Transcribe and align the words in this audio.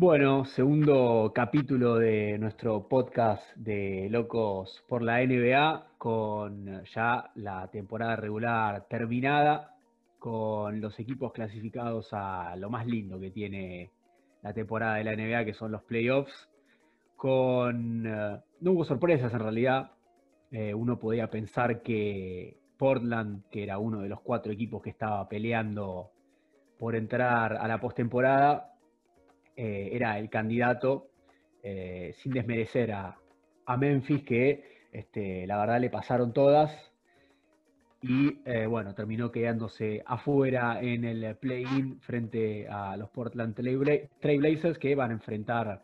Bueno, 0.00 0.44
segundo 0.44 1.32
capítulo 1.34 1.96
de 1.96 2.38
nuestro 2.38 2.86
podcast 2.86 3.42
de 3.56 4.06
Locos 4.08 4.84
por 4.88 5.02
la 5.02 5.18
NBA, 5.26 5.94
con 5.98 6.84
ya 6.94 7.32
la 7.34 7.66
temporada 7.66 8.14
regular 8.14 8.86
terminada, 8.88 9.74
con 10.20 10.80
los 10.80 10.96
equipos 11.00 11.32
clasificados 11.32 12.10
a 12.12 12.54
lo 12.54 12.70
más 12.70 12.86
lindo 12.86 13.18
que 13.18 13.32
tiene 13.32 13.90
la 14.40 14.52
temporada 14.52 14.94
de 14.94 15.02
la 15.02 15.16
NBA, 15.16 15.44
que 15.44 15.54
son 15.54 15.72
los 15.72 15.82
playoffs, 15.82 16.48
con... 17.16 18.06
Eh, 18.06 18.40
no 18.60 18.70
hubo 18.70 18.84
sorpresas 18.84 19.34
en 19.34 19.40
realidad, 19.40 19.90
eh, 20.52 20.74
uno 20.74 21.00
podía 21.00 21.28
pensar 21.28 21.82
que 21.82 22.56
Portland, 22.78 23.48
que 23.50 23.64
era 23.64 23.78
uno 23.78 24.02
de 24.02 24.08
los 24.08 24.20
cuatro 24.20 24.52
equipos 24.52 24.80
que 24.80 24.90
estaba 24.90 25.28
peleando 25.28 26.12
por 26.78 26.94
entrar 26.94 27.56
a 27.56 27.66
la 27.66 27.80
postemporada, 27.80 28.77
eh, 29.60 29.88
era 29.92 30.16
el 30.20 30.30
candidato, 30.30 31.08
eh, 31.64 32.14
sin 32.18 32.32
desmerecer 32.32 32.92
a, 32.92 33.18
Memphis, 33.76 34.22
que 34.22 34.86
este, 34.92 35.48
la 35.48 35.58
verdad 35.58 35.80
le 35.80 35.90
pasaron 35.90 36.32
todas. 36.32 36.70
Y 38.00 38.40
eh, 38.44 38.66
bueno, 38.66 38.94
terminó 38.94 39.32
quedándose 39.32 40.00
afuera 40.06 40.80
en 40.80 41.04
el 41.04 41.34
play-in 41.34 42.00
frente 42.00 42.68
a 42.68 42.96
los 42.96 43.10
Portland 43.10 43.56
Trailblazers 44.20 44.78
que 44.78 44.94
van 44.94 45.10
a 45.10 45.14
enfrentar 45.14 45.82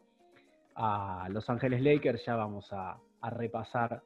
a 0.77 1.27
Los 1.31 1.51
Ángeles 1.51 1.83
Lakers. 1.83 2.25
Ya 2.25 2.37
vamos 2.37 2.73
a, 2.73 2.97
a 3.21 3.31
repasar 3.31 4.03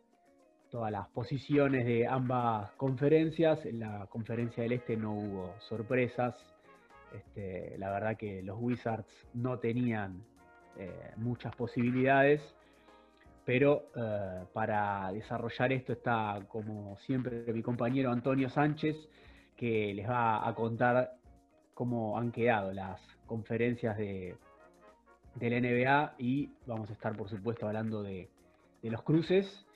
todas 0.71 0.91
las 0.91 1.09
posiciones 1.09 1.85
de 1.85 2.07
ambas 2.07 2.73
conferencias. 2.79 3.67
En 3.67 3.81
la 3.81 4.07
conferencia 4.07 4.63
del 4.63 4.73
Este 4.73 4.97
no 4.97 5.13
hubo 5.13 5.55
sorpresas. 5.59 6.35
Este, 7.13 7.77
la 7.79 7.91
verdad 7.91 8.17
que 8.17 8.43
los 8.43 8.59
Wizards 8.61 9.07
no 9.35 9.59
tenían 9.59 10.23
eh, 10.77 11.13
muchas 11.17 11.55
posibilidades, 11.57 12.41
pero 13.45 13.91
eh, 13.97 14.45
para 14.53 15.11
desarrollar 15.13 15.73
esto 15.73 15.93
está, 15.93 16.39
como 16.49 16.99
siempre, 16.99 17.53
mi 17.53 17.63
compañero 17.63 18.13
Antonio 18.13 18.51
Sánchez, 18.51 18.97
que 19.57 19.93
les 19.95 20.09
va 20.09 20.47
a 20.47 20.55
contar 20.55 21.15
cómo 21.75 22.19
han 22.19 22.31
quedado 22.31 22.73
las 22.73 23.01
conferencias 23.27 23.97
de, 23.97 24.37
NBA 25.41 26.15
y 26.19 26.51
vamos 26.67 26.91
a 26.91 26.93
estar, 26.93 27.17
por 27.17 27.29
supuesto, 27.29 27.67
hablando 27.67 28.03
de, 28.03 28.29
de 28.83 28.91
los 28.91 29.03
cruces 29.03 29.67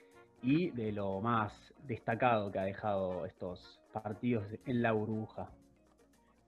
y 0.42 0.70
de 0.70 0.92
lo 0.92 1.20
más 1.20 1.53
destacado 1.86 2.50
que 2.50 2.58
ha 2.58 2.64
dejado 2.64 3.27
estos 3.27 3.80
partidos 3.92 4.44
en 4.66 4.83
la 4.83 4.92
burbuja. 4.92 5.50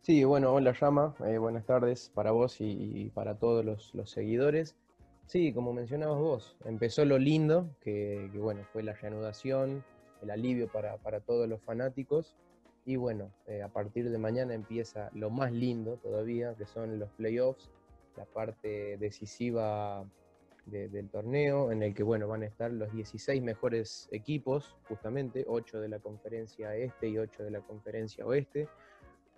Sí, 0.04 0.22
bueno, 0.22 0.52
hola 0.52 0.74
Llama, 0.78 1.16
eh, 1.24 1.38
buenas 1.38 1.64
tardes 1.64 2.12
para 2.14 2.30
vos 2.30 2.56
y, 2.60 3.10
para 3.14 3.38
todos 3.38 3.64
los, 3.64 4.10
seguidores. 4.10 4.76
Sí, 5.24 5.54
como 5.54 5.72
mencionabas 5.72 6.18
vos, 6.18 6.58
empezó 6.66 7.06
lo 7.06 7.16
lindo, 7.16 7.74
que, 7.80 8.30
bueno, 8.34 8.66
fue 8.70 8.82
la 8.82 8.92
reanudación, 8.92 9.82
el 10.20 10.30
alivio 10.30 10.68
para, 10.68 11.20
todos 11.20 11.48
los 11.48 11.62
fanáticos. 11.62 12.36
Y 12.84 12.96
bueno, 12.96 13.32
eh, 13.46 13.62
a 13.62 13.68
partir 13.68 14.10
de 14.10 14.18
mañana 14.18 14.52
empieza 14.52 15.08
lo 15.14 15.30
más 15.30 15.52
lindo 15.52 15.96
todavía, 15.96 16.54
que 16.54 16.66
son 16.66 16.98
los 16.98 17.08
playoffs, 17.12 17.70
la 18.18 18.26
parte 18.26 18.98
decisiva 18.98 20.04
del 20.66 21.08
torneo, 21.08 21.72
en 21.72 21.82
el 21.82 21.94
que 21.94 22.02
bueno, 22.02 22.28
van 22.28 22.42
a 22.42 22.46
estar 22.46 22.70
los 22.70 22.92
16 22.92 23.42
mejores 23.42 24.10
equipos, 24.12 24.76
justamente, 24.86 25.46
8 25.48 25.80
de 25.80 25.88
la 25.88 25.98
conferencia 25.98 26.76
este 26.76 27.08
y 27.08 27.16
8 27.16 27.42
de 27.42 27.50
la 27.52 27.60
conferencia 27.60 28.26
oeste. 28.26 28.68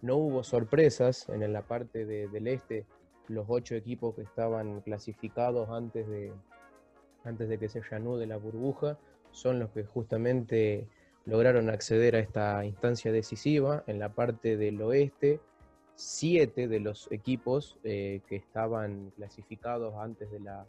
No 0.02 0.16
hubo 0.16 0.42
sorpresas 0.42 1.28
en 1.28 1.52
la 1.52 1.62
parte 1.62 2.04
del 2.04 2.46
este, 2.48 2.84
los 3.28 3.46
ocho 3.48 3.74
equipos 3.74 4.14
que 4.14 4.22
estaban 4.22 4.80
clasificados 4.82 5.68
antes 5.70 6.06
de, 6.08 6.32
antes 7.24 7.48
de 7.48 7.58
que 7.58 7.68
se 7.68 7.80
reanude 7.80 8.26
la 8.26 8.36
burbuja 8.36 8.98
son 9.32 9.58
los 9.58 9.70
que 9.70 9.84
justamente 9.84 10.86
lograron 11.24 11.68
acceder 11.68 12.16
a 12.16 12.20
esta 12.20 12.64
instancia 12.64 13.12
decisiva. 13.12 13.84
En 13.86 13.98
la 13.98 14.10
parte 14.10 14.56
del 14.56 14.80
oeste, 14.80 15.40
siete 15.94 16.68
de 16.68 16.80
los 16.80 17.10
equipos 17.10 17.78
eh, 17.82 18.20
que 18.28 18.36
estaban 18.36 19.10
clasificados 19.16 19.94
antes 19.96 20.30
de 20.30 20.40
la 20.40 20.66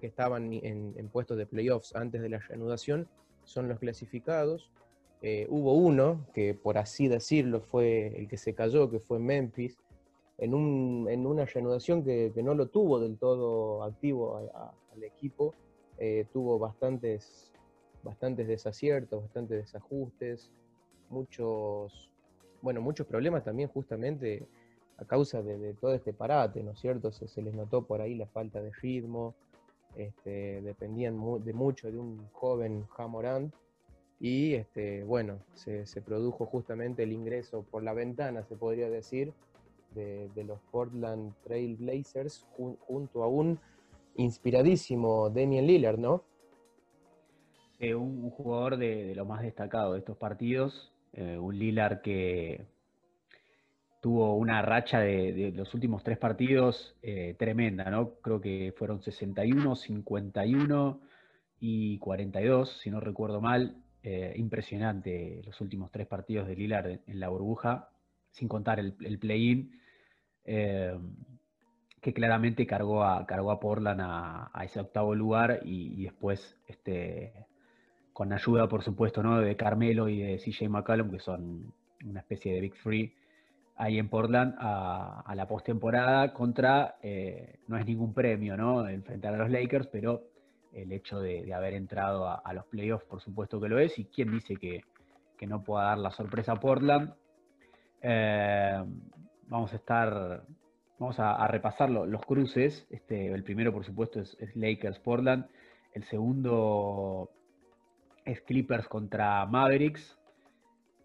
que 0.00 0.06
estaban 0.08 0.52
en, 0.52 0.92
en 0.96 1.08
puestos 1.08 1.38
de 1.38 1.46
playoffs 1.46 1.94
antes 1.94 2.20
de 2.20 2.28
la 2.28 2.38
reanudación 2.38 3.08
son 3.44 3.68
los 3.68 3.78
clasificados. 3.78 4.70
Eh, 5.22 5.46
hubo 5.48 5.72
uno 5.74 6.26
que, 6.34 6.54
por 6.54 6.78
así 6.78 7.08
decirlo, 7.08 7.60
fue 7.60 8.08
el 8.18 8.28
que 8.28 8.36
se 8.36 8.54
cayó, 8.54 8.90
que 8.90 9.00
fue 9.00 9.18
Memphis, 9.18 9.78
en, 10.38 10.54
una 10.54 11.44
reanudación 11.46 12.04
que, 12.04 12.32
no 12.42 12.54
lo 12.54 12.68
tuvo 12.68 13.00
del 13.00 13.16
todo 13.16 13.82
activo 13.82 14.36
al 14.36 15.02
equipo, 15.02 15.54
eh, 15.98 16.26
tuvo 16.32 16.58
bastantes, 16.58 17.50
bastantes 18.02 18.46
desaciertos, 18.46 19.22
bastantes 19.22 19.58
desajustes, 19.58 20.50
muchos, 21.08 22.10
bueno, 22.60 22.82
muchos 22.82 23.06
problemas 23.06 23.44
también 23.44 23.70
justamente 23.70 24.46
a 24.98 25.04
causa 25.04 25.42
de, 25.42 25.74
todo 25.74 25.94
este 25.94 26.12
parate, 26.12 26.62
¿no 26.62 26.72
es 26.72 26.78
cierto? 26.78 27.12
Se, 27.12 27.42
les 27.42 27.54
notó 27.54 27.86
por 27.86 28.00
ahí 28.00 28.14
la 28.14 28.26
falta 28.26 28.60
de 28.60 28.70
ritmo, 28.72 29.34
este, 29.94 30.60
dependían 30.60 31.18
de 31.42 31.52
mucho 31.54 31.90
de 31.90 31.98
un 31.98 32.28
joven 32.32 32.86
Jamorant, 32.88 33.54
y 34.18 34.54
este, 34.54 35.04
bueno, 35.04 35.40
se, 35.54 35.84
produjo 36.02 36.46
justamente 36.46 37.02
el 37.02 37.12
ingreso 37.12 37.64
por 37.70 37.82
la 37.82 37.92
ventana, 37.92 38.42
se 38.44 38.56
podría 38.56 38.88
decir, 38.88 39.32
de, 39.94 40.30
los 40.44 40.60
Portland 40.70 41.34
Trail 41.42 41.76
Blazers 41.76 42.46
junto 42.86 43.22
a 43.22 43.28
un 43.28 43.58
inspiradísimo 44.16 45.30
Damian 45.30 45.66
Lillard, 45.66 45.98
¿no? 45.98 46.24
un, 47.80 48.30
jugador 48.30 48.78
de, 48.78 49.14
lo 49.14 49.24
más 49.26 49.42
destacado 49.42 49.92
de 49.92 49.98
estos 49.98 50.16
partidos, 50.16 50.92
eh, 51.12 51.36
un 51.38 51.58
Lillard 51.58 52.00
que 52.00 52.66
tuvo 54.00 54.36
una 54.36 54.62
racha 54.62 55.00
de, 55.00 55.52
los 55.54 55.74
últimos 55.74 56.02
tres 56.02 56.18
partidos 56.18 56.96
eh, 57.02 57.34
tremenda, 57.38 57.90
¿no? 57.90 58.14
Creo 58.22 58.40
que 58.40 58.72
fueron 58.76 59.02
61, 59.02 59.76
51 59.76 61.00
y 61.60 61.98
42, 61.98 62.78
si 62.80 62.90
no 62.90 63.00
recuerdo 63.00 63.40
mal. 63.40 63.76
Eh, 64.08 64.34
impresionante 64.36 65.42
los 65.44 65.60
últimos 65.60 65.90
tres 65.90 66.06
partidos 66.06 66.46
de 66.46 66.54
Lillard 66.54 67.00
en, 67.08 67.18
la 67.18 67.28
burbuja, 67.28 67.88
sin 68.30 68.46
contar 68.46 68.78
el, 68.78 69.18
play-in, 69.18 69.80
eh, 70.44 70.96
que 72.00 72.14
claramente 72.14 72.68
cargó 72.68 73.02
a, 73.02 73.26
cargó 73.26 73.50
a 73.50 73.58
Portland 73.58 74.00
a, 74.00 74.62
ese 74.64 74.78
octavo 74.78 75.12
lugar 75.16 75.58
y, 75.64 76.04
después, 76.04 76.56
este, 76.68 77.32
con 78.12 78.32
ayuda, 78.32 78.68
por 78.68 78.84
supuesto, 78.84 79.24
¿no? 79.24 79.40
de 79.40 79.56
Carmelo 79.56 80.08
y 80.08 80.20
de 80.20 80.38
CJ 80.38 80.68
McCallum, 80.68 81.10
que 81.10 81.18
son 81.18 81.74
una 82.04 82.20
especie 82.20 82.54
de 82.54 82.60
Big 82.60 82.76
Free, 82.76 83.12
ahí 83.74 83.98
en 83.98 84.08
Portland 84.08 84.54
a, 84.60 85.32
la 85.34 85.48
postemporada 85.48 86.32
contra, 86.32 86.94
eh, 87.02 87.58
no 87.66 87.76
es 87.76 87.84
ningún 87.84 88.14
premio, 88.14 88.56
¿no? 88.56 88.88
Enfrentar 88.88 89.34
a 89.34 89.38
los 89.38 89.50
Lakers, 89.50 89.88
pero 89.88 90.35
el 90.76 90.92
hecho 90.92 91.20
de, 91.20 91.52
haber 91.54 91.74
entrado 91.74 92.28
a, 92.28 92.52
los 92.52 92.66
playoffs, 92.66 93.06
por 93.06 93.22
supuesto 93.22 93.60
que 93.60 93.68
lo 93.68 93.78
es, 93.78 93.98
y 93.98 94.04
quién 94.04 94.30
dice 94.30 94.56
que, 94.56 94.84
no 95.46 95.62
pueda 95.62 95.84
dar 95.84 95.98
la 95.98 96.10
sorpresa 96.10 96.52
a 96.52 96.60
Portland. 96.60 97.14
Eh, 98.02 98.84
vamos 99.48 99.72
a 99.72 99.76
estar, 99.76 100.42
vamos 100.98 101.18
a, 101.18 101.46
repasar 101.48 101.88
los 101.90 102.20
cruces. 102.22 102.86
Este, 102.90 103.32
el 103.32 103.44
primero, 103.44 103.72
por 103.72 103.84
supuesto, 103.84 104.20
es, 104.20 104.36
Lakers-Portland. 104.54 105.46
El 105.92 106.04
segundo 106.04 107.30
es 108.24 108.40
Clippers 108.42 108.88
contra 108.88 109.46
Mavericks. 109.46 110.18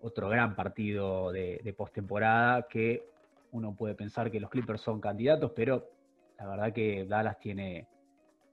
Otro 0.01 0.27
gran 0.29 0.55
partido 0.55 1.31
de, 1.31 1.61
de 1.63 1.73
postemporada 1.73 2.67
que 2.67 3.05
uno 3.51 3.75
puede 3.75 3.95
pensar 3.95 4.31
que 4.31 4.39
los 4.39 4.49
Clippers 4.49 4.81
son 4.81 4.99
candidatos, 4.99 5.51
pero 5.55 5.87
la 6.39 6.47
verdad 6.47 6.73
que 6.73 7.05
Dallas 7.05 7.37
tiene 7.39 7.87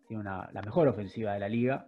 tiene 0.08 0.25
la 0.25 0.62
mejor 0.64 0.88
ofensiva 0.88 1.34
de 1.34 1.40
la 1.40 1.49
liga, 1.49 1.87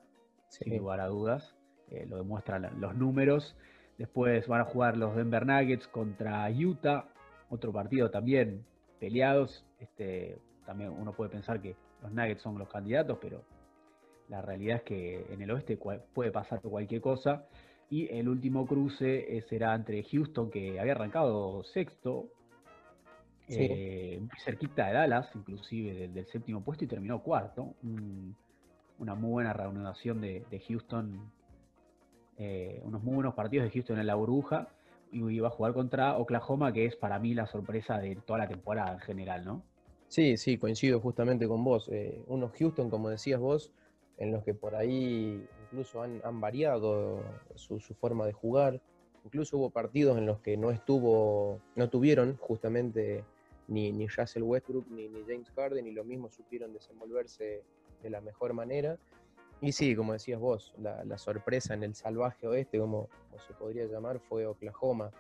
sin 0.49 0.77
lugar 0.77 1.01
a 1.01 1.07
dudas. 1.07 1.57
Eh, 1.89 2.07
lo 2.07 2.19
demuestran 2.19 2.81
los 2.81 2.95
números. 2.95 3.57
Después 3.99 4.47
van 4.47 4.61
a 4.61 4.65
jugar 4.65 4.97
los 4.97 5.17
Denver 5.17 5.45
Nuggets 5.45 5.89
contra 5.89 6.49
Utah, 6.51 7.09
otro 7.49 7.73
partido 7.73 8.11
también 8.11 8.65
peleados. 9.01 9.67
Este, 9.79 10.39
también 10.65 10.91
uno 10.91 11.13
puede 11.13 11.31
pensar 11.31 11.61
que 11.61 11.75
los 12.03 12.13
Nuggets 12.13 12.43
son 12.43 12.59
los 12.59 12.69
candidatos, 12.69 13.19
pero 13.21 13.43
la 14.29 14.41
realidad 14.41 14.77
es 14.77 14.83
que 14.83 15.27
en 15.33 15.43
el 15.43 15.51
oeste 15.51 15.77
puede 15.77 16.31
pasar 16.31 16.61
cualquier 16.61 17.01
cosa. 17.01 17.47
Y 17.89 18.07
el 18.15 18.29
último 18.29 18.67
cruce 18.67 19.37
eh, 19.37 19.43
será 19.49 19.75
entre 19.75 20.05
Houston, 20.05 20.49
que 20.51 20.79
había 20.79 20.93
arrancado 20.93 21.65
sexto, 21.65 22.29
eh, 23.51 24.19
muy 24.21 24.39
cerquita 24.45 24.87
de 24.87 24.93
Dallas, 24.95 25.29
inclusive 25.35 26.09
del, 26.09 26.27
séptimo 26.27 26.63
puesto, 26.63 26.85
y 26.85 26.89
terminó 26.89 27.23
cuarto. 27.23 27.75
una 27.83 29.15
muy 29.15 29.31
buena 29.31 29.53
reanudación 29.53 30.21
de, 30.21 30.63
Houston, 30.69 31.31
eh, 32.39 32.81
unos 32.85 33.03
muy 33.03 33.15
buenos 33.15 33.35
partidos 33.35 33.67
de 33.67 33.71
Houston 33.73 33.99
en 33.99 34.07
la 34.07 34.15
burbuja, 34.15 34.69
y 35.13 35.19
iba 35.29 35.49
a 35.49 35.51
jugar 35.51 35.73
contra 35.73 36.17
Oklahoma, 36.17 36.73
que 36.73 36.87
es 36.87 36.97
para 36.97 37.19
mí 37.19 37.35
la 37.35 37.47
sorpresa 37.47 37.99
de 37.99 38.17
toda 38.17 38.41
la 38.41 38.49
temporada 38.49 38.93
en 38.93 39.01
general, 39.01 39.45
¿no? 39.45 39.63
Sí, 40.09 40.37
sí, 40.37 40.59
coincido 40.59 41.01
justamente 41.01 41.47
con 41.47 41.63
vos. 41.63 41.89
Eh, 41.93 42.23
unos 42.27 42.53
Houston, 42.59 42.91
como 42.91 43.11
decías 43.11 43.41
vos, 43.41 43.73
en 44.19 44.33
los 44.33 44.45
que 44.45 44.55
por 44.55 44.75
ahí 44.75 45.47
incluso 45.65 46.03
han, 46.03 46.41
variado 46.41 47.23
su, 47.55 47.79
forma 47.81 48.27
de 48.27 48.33
jugar. 48.33 48.81
Incluso 49.25 49.59
hubo 49.59 49.71
partidos 49.71 50.19
en 50.19 50.27
los 50.27 50.41
que 50.41 50.57
no 50.57 50.71
estuvo, 50.71 51.61
no 51.77 51.89
tuvieron 51.91 52.37
justamente 52.39 53.25
ni, 53.71 53.93
ni 53.93 54.07
Russell 54.07 54.43
Westbrook 54.43 54.87
ni, 54.91 55.09
ni 55.09 55.23
James 55.23 55.51
Harden 55.57 55.87
y 55.87 55.93
lo 55.93 56.05
mismo 56.05 56.31
supieron 56.31 56.73
desenvolverse 56.73 57.63
de 58.03 58.11
la 58.11 58.21
mejor 58.21 58.53
manera. 58.53 58.99
Y 59.63 59.73
sí, 59.73 59.95
como 59.95 60.15
decías 60.15 60.41
vos, 60.41 60.75
la, 60.79 61.19
sorpresa 61.19 61.75
en 61.75 61.83
el 61.83 61.95
salvaje 61.95 62.47
oeste, 62.47 62.79
como, 62.79 63.09
se 63.47 63.53
podría 63.55 63.85
llamar, 63.87 64.19
fue 64.21 64.47
Oklahoma, 64.47 65.11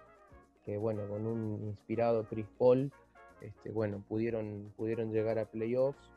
que 0.65 0.79
bueno, 0.79 1.07
con 1.09 1.27
un 1.27 1.63
inspirado 1.65 2.27
Chris 2.27 2.47
Paul, 2.59 2.91
este, 3.43 3.71
bueno, 3.71 4.03
pudieron, 4.09 4.73
pudieron 4.77 5.13
llegar 5.13 5.39
a 5.39 5.45
playoffs. 5.45 6.11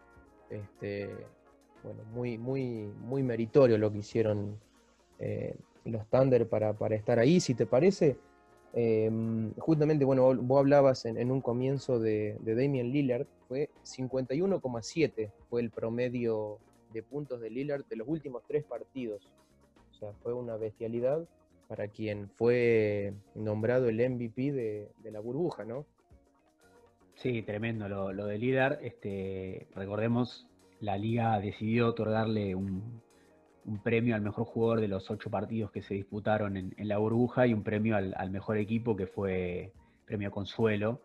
Este, 0.50 1.10
bueno, 1.84 2.04
muy, 2.14 2.38
muy, 2.38 2.94
muy 3.02 3.24
meritorio 3.24 3.78
lo 3.78 3.92
que 3.92 4.00
hicieron 4.00 4.58
eh, 5.20 5.56
los 5.84 6.08
Thunder 6.08 6.48
para, 6.48 6.76
estar 6.92 7.20
ahí, 7.20 7.42
si 7.42 7.56
te 7.56 7.66
parece. 7.66 8.18
Em, 8.74 9.54
justamente, 9.56 10.04
bueno, 10.04 10.36
vos 10.36 10.60
hablabas 10.60 11.06
en, 11.06 11.32
un 11.32 11.42
comienzo 11.42 12.00
de, 12.00 12.38
de 12.42 12.56
Damian 12.56 12.92
Lillard, 12.92 13.28
fue 13.48 13.70
51,7 13.84 15.32
fue 15.50 15.62
el 15.62 15.70
promedio 15.70 16.58
de 16.92 17.04
puntos 17.04 17.40
de 17.40 17.50
Lillard 17.50 17.86
de 17.86 17.96
los 17.96 18.08
últimos 18.08 18.44
tres 18.48 18.64
partidos. 18.64 19.32
O 19.92 19.96
sea, 19.96 20.12
fue 20.24 20.34
una 20.34 20.58
bestialidad 20.58 21.28
para 21.68 21.88
quien 21.88 22.30
fue 22.30 23.14
nombrado 23.36 23.90
el 23.90 23.98
MVP 23.98 24.52
de, 24.52 25.12
la 25.12 25.20
burbuja, 25.20 25.66
¿no? 25.66 25.86
Sí, 27.16 27.42
tremendo 27.44 27.88
lo, 27.88 28.26
de 28.26 28.38
Lillard. 28.38 28.84
Este, 28.84 29.68
recordemos, 29.76 30.48
la 30.80 30.98
liga 30.98 31.40
decidió 31.40 31.90
otorgarle 31.90 32.56
un, 32.56 33.02
premio 33.84 34.16
al 34.16 34.22
mejor 34.22 34.46
jugador 34.46 34.82
de 34.82 34.88
los 34.88 35.10
ocho 35.10 35.30
partidos 35.30 35.72
que 35.72 35.82
se 35.82 35.94
disputaron 35.94 36.58
en, 36.58 36.74
la 36.78 36.98
burbuja 36.98 37.48
y 37.48 37.54
un 37.54 37.64
premio 37.64 37.96
al, 37.96 38.30
mejor 38.30 38.58
equipo 38.58 38.96
que 38.96 39.08
fue 39.08 39.72
premio 40.06 40.32
consuelo. 40.32 41.02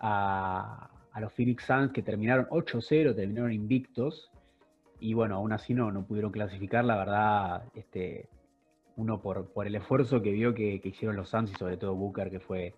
A, 0.00 0.90
los 1.20 1.32
Phoenix 1.32 1.64
Suns 1.64 1.92
que 1.92 2.02
terminaron 2.02 2.46
8-0, 2.46 3.14
terminaron 3.14 3.52
invictos. 3.52 4.30
Y 5.00 5.14
bueno, 5.14 5.36
aún 5.36 5.52
así 5.52 5.72
no, 5.72 5.90
no 5.90 6.04
pudieron 6.04 6.30
clasificar, 6.30 6.84
la 6.84 6.96
verdad, 6.96 7.64
este, 7.74 8.28
uno 8.96 9.20
por, 9.20 9.46
por 9.52 9.66
el 9.66 9.74
esfuerzo 9.74 10.20
que 10.20 10.32
vio 10.32 10.54
que, 10.54 10.80
hicieron 10.82 11.16
los 11.16 11.30
Suns 11.30 11.50
y 11.52 11.54
sobre 11.54 11.76
todo 11.76 11.94
Booker, 11.94 12.30
que 12.30 12.40
fue 12.40 12.74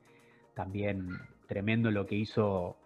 también 0.55 1.09
tremendo 1.47 1.91
lo 1.91 2.07
que 2.07 2.17
hizo 2.17 2.77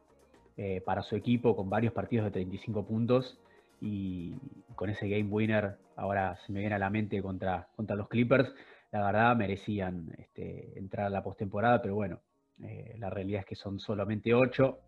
eh, 0.56 0.80
para 0.84 1.02
su 1.02 1.16
equipo 1.16 1.56
con 1.56 1.68
varios 1.68 1.92
partidos 1.92 2.26
de 2.26 2.30
35 2.30 2.84
puntos 2.84 3.38
y 3.82 4.36
con 4.76 4.90
ese 4.90 5.08
game 5.08 5.28
winner, 5.28 5.76
ahora 5.96 6.38
se 6.46 6.52
me 6.52 6.60
viene 6.60 6.76
a 6.76 6.78
la 6.78 6.88
mente 6.88 7.20
contra, 7.20 7.68
contra 7.74 7.96
los 7.96 8.08
Clippers, 8.08 8.54
la 8.92 9.04
verdad 9.04 9.36
merecían 9.36 10.14
este, 10.18 10.78
entrar 10.78 11.06
a 11.06 11.10
la 11.10 11.24
postemporada, 11.24 11.82
pero 11.82 11.96
bueno, 11.96 12.20
eh, 12.62 12.94
la 12.98 13.10
realidad 13.10 13.40
es 13.40 13.46
que 13.46 13.56
son 13.56 13.80
solamente 13.80 14.34
8 14.34 14.78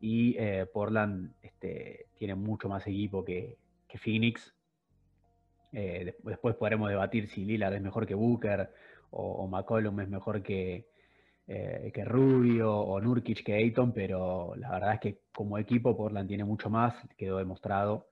y 0.00 0.36
eh, 0.36 0.66
Portland 0.70 1.32
este, 1.40 2.08
tiene 2.18 2.34
mucho 2.34 2.68
más 2.68 2.86
equipo 2.86 3.24
que, 3.24 3.56
Phoenix. 3.98 4.54
Eh, 5.72 6.14
después 6.22 6.54
podremos 6.56 6.90
debatir 6.90 7.28
si 7.28 7.46
Lillard 7.46 7.72
es 7.72 7.80
mejor 7.80 8.06
que 8.06 8.14
Booker 8.14 8.68
o, 9.08 9.48
McCollum 9.48 10.00
es 10.00 10.08
mejor 10.10 10.42
que, 10.42 10.86
que 11.46 12.04
Rubio 12.04 12.76
o 12.76 13.00
Nurkic 13.00 13.42
que 13.42 13.54
Ayton, 13.54 13.94
pero 13.94 14.54
la 14.56 14.70
verdad 14.72 14.94
es 14.94 15.00
que 15.00 15.20
como 15.34 15.56
equipo 15.56 15.96
Portland 15.96 16.28
tiene 16.28 16.44
mucho 16.44 16.68
más, 16.68 16.94
quedó 17.16 17.38
demostrado 17.38 18.08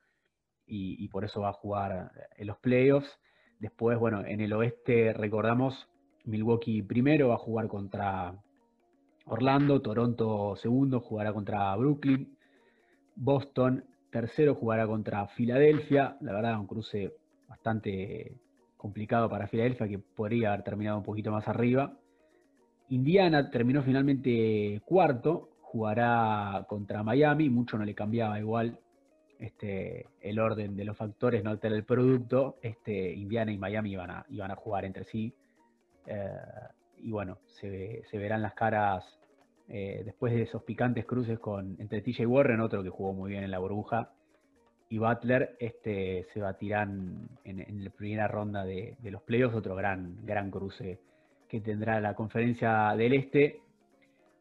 y, 0.66 1.08
por 1.08 1.25
eso 1.25 1.43
va 1.43 1.50
a 1.50 1.52
jugar 1.52 2.11
en 2.37 2.46
los 2.46 2.58
playoffs. 2.58 3.19
Después, 3.58 3.99
bueno, 3.99 4.25
en 4.25 4.40
el 4.40 4.52
oeste 4.52 5.12
recordamos 5.12 5.88
Milwaukee 6.25 6.82
primero 6.82 7.28
va 7.28 7.34
a 7.34 7.38
jugar 7.38 7.69
contra 7.69 8.34
Orlando, 9.26 9.81
Toronto 9.81 10.56
segundo 10.56 11.00
jugará 11.00 11.32
contra 11.32 11.75
Brooklyn, 11.76 12.37
Boston 13.16 13.84
Tercero 14.11 14.55
jugará 14.55 14.87
contra 14.87 15.26
Filadelfia. 15.26 16.16
La 16.20 16.32
verdad, 16.32 16.61
un 16.61 16.69
cruce 16.69 17.12
bastante 17.49 18.38
complicado 18.76 19.28
para 19.28 19.49
Filadelfia, 19.49 19.88
que 19.88 19.99
podría 19.99 20.52
haber 20.52 20.62
terminado 20.62 20.99
un 20.99 21.02
poquito 21.02 21.32
más 21.32 21.49
arriba. 21.49 21.99
Indiana 22.90 23.50
terminó 23.50 23.82
finalmente 23.82 24.81
cuarto, 24.84 25.50
jugará 25.62 26.64
contra 26.69 27.02
Miami, 27.02 27.50
mucho 27.50 27.76
no 27.76 27.84
le 27.84 27.94
cambiaba 27.94 28.38
igual 28.38 28.78
este, 29.38 30.06
el 30.20 30.38
orden 30.38 30.76
de 30.76 30.84
los 30.84 30.96
factores, 30.96 31.42
no 31.42 31.50
altera 31.50 31.75
el 31.75 31.84
producto. 31.84 32.56
Este, 32.62 33.12
Indiana 33.12 33.52
y 33.52 33.58
Miami 33.58 33.92
iban 33.92 34.10
a, 34.10 34.26
iban 34.31 34.50
a 34.50 34.56
jugar 34.56 34.84
entre 34.84 35.04
sí. 35.04 35.34
Eh, 36.06 36.31
y 37.02 37.10
bueno, 37.10 37.38
se, 37.46 38.04
verán 38.12 38.42
las 38.42 38.54
caras 38.54 39.04
eh, 39.69 40.02
después 40.04 40.32
de 40.32 40.42
esos 40.42 40.62
picantes 40.62 41.04
cruces 41.04 41.38
con 41.38 41.76
entre 41.78 42.02
TJ 42.02 42.26
Warren, 42.26 42.60
otro 42.60 42.82
que 42.82 42.90
jugó 42.90 43.12
muy 43.12 43.31
bien 43.31 43.44
en 43.44 43.50
la 43.50 43.58
burbuja, 43.58 44.10
y 44.88 44.98
Butler, 44.98 45.56
este, 45.58 46.26
se 46.32 46.40
batirán 46.40 47.28
en, 47.44 47.60
en 47.60 47.84
la 47.84 47.90
primera 47.90 48.28
ronda 48.28 48.64
de, 48.64 48.96
los 49.02 49.22
playoffs, 49.22 49.56
otro 49.56 49.75
gran, 49.75 50.25
gran 50.25 50.50
cruce 50.50 51.00
que 51.48 51.60
tendrá 51.60 52.00
la 52.00 52.14
conferencia 52.14 52.94
del 52.96 53.14
Este, 53.14 53.60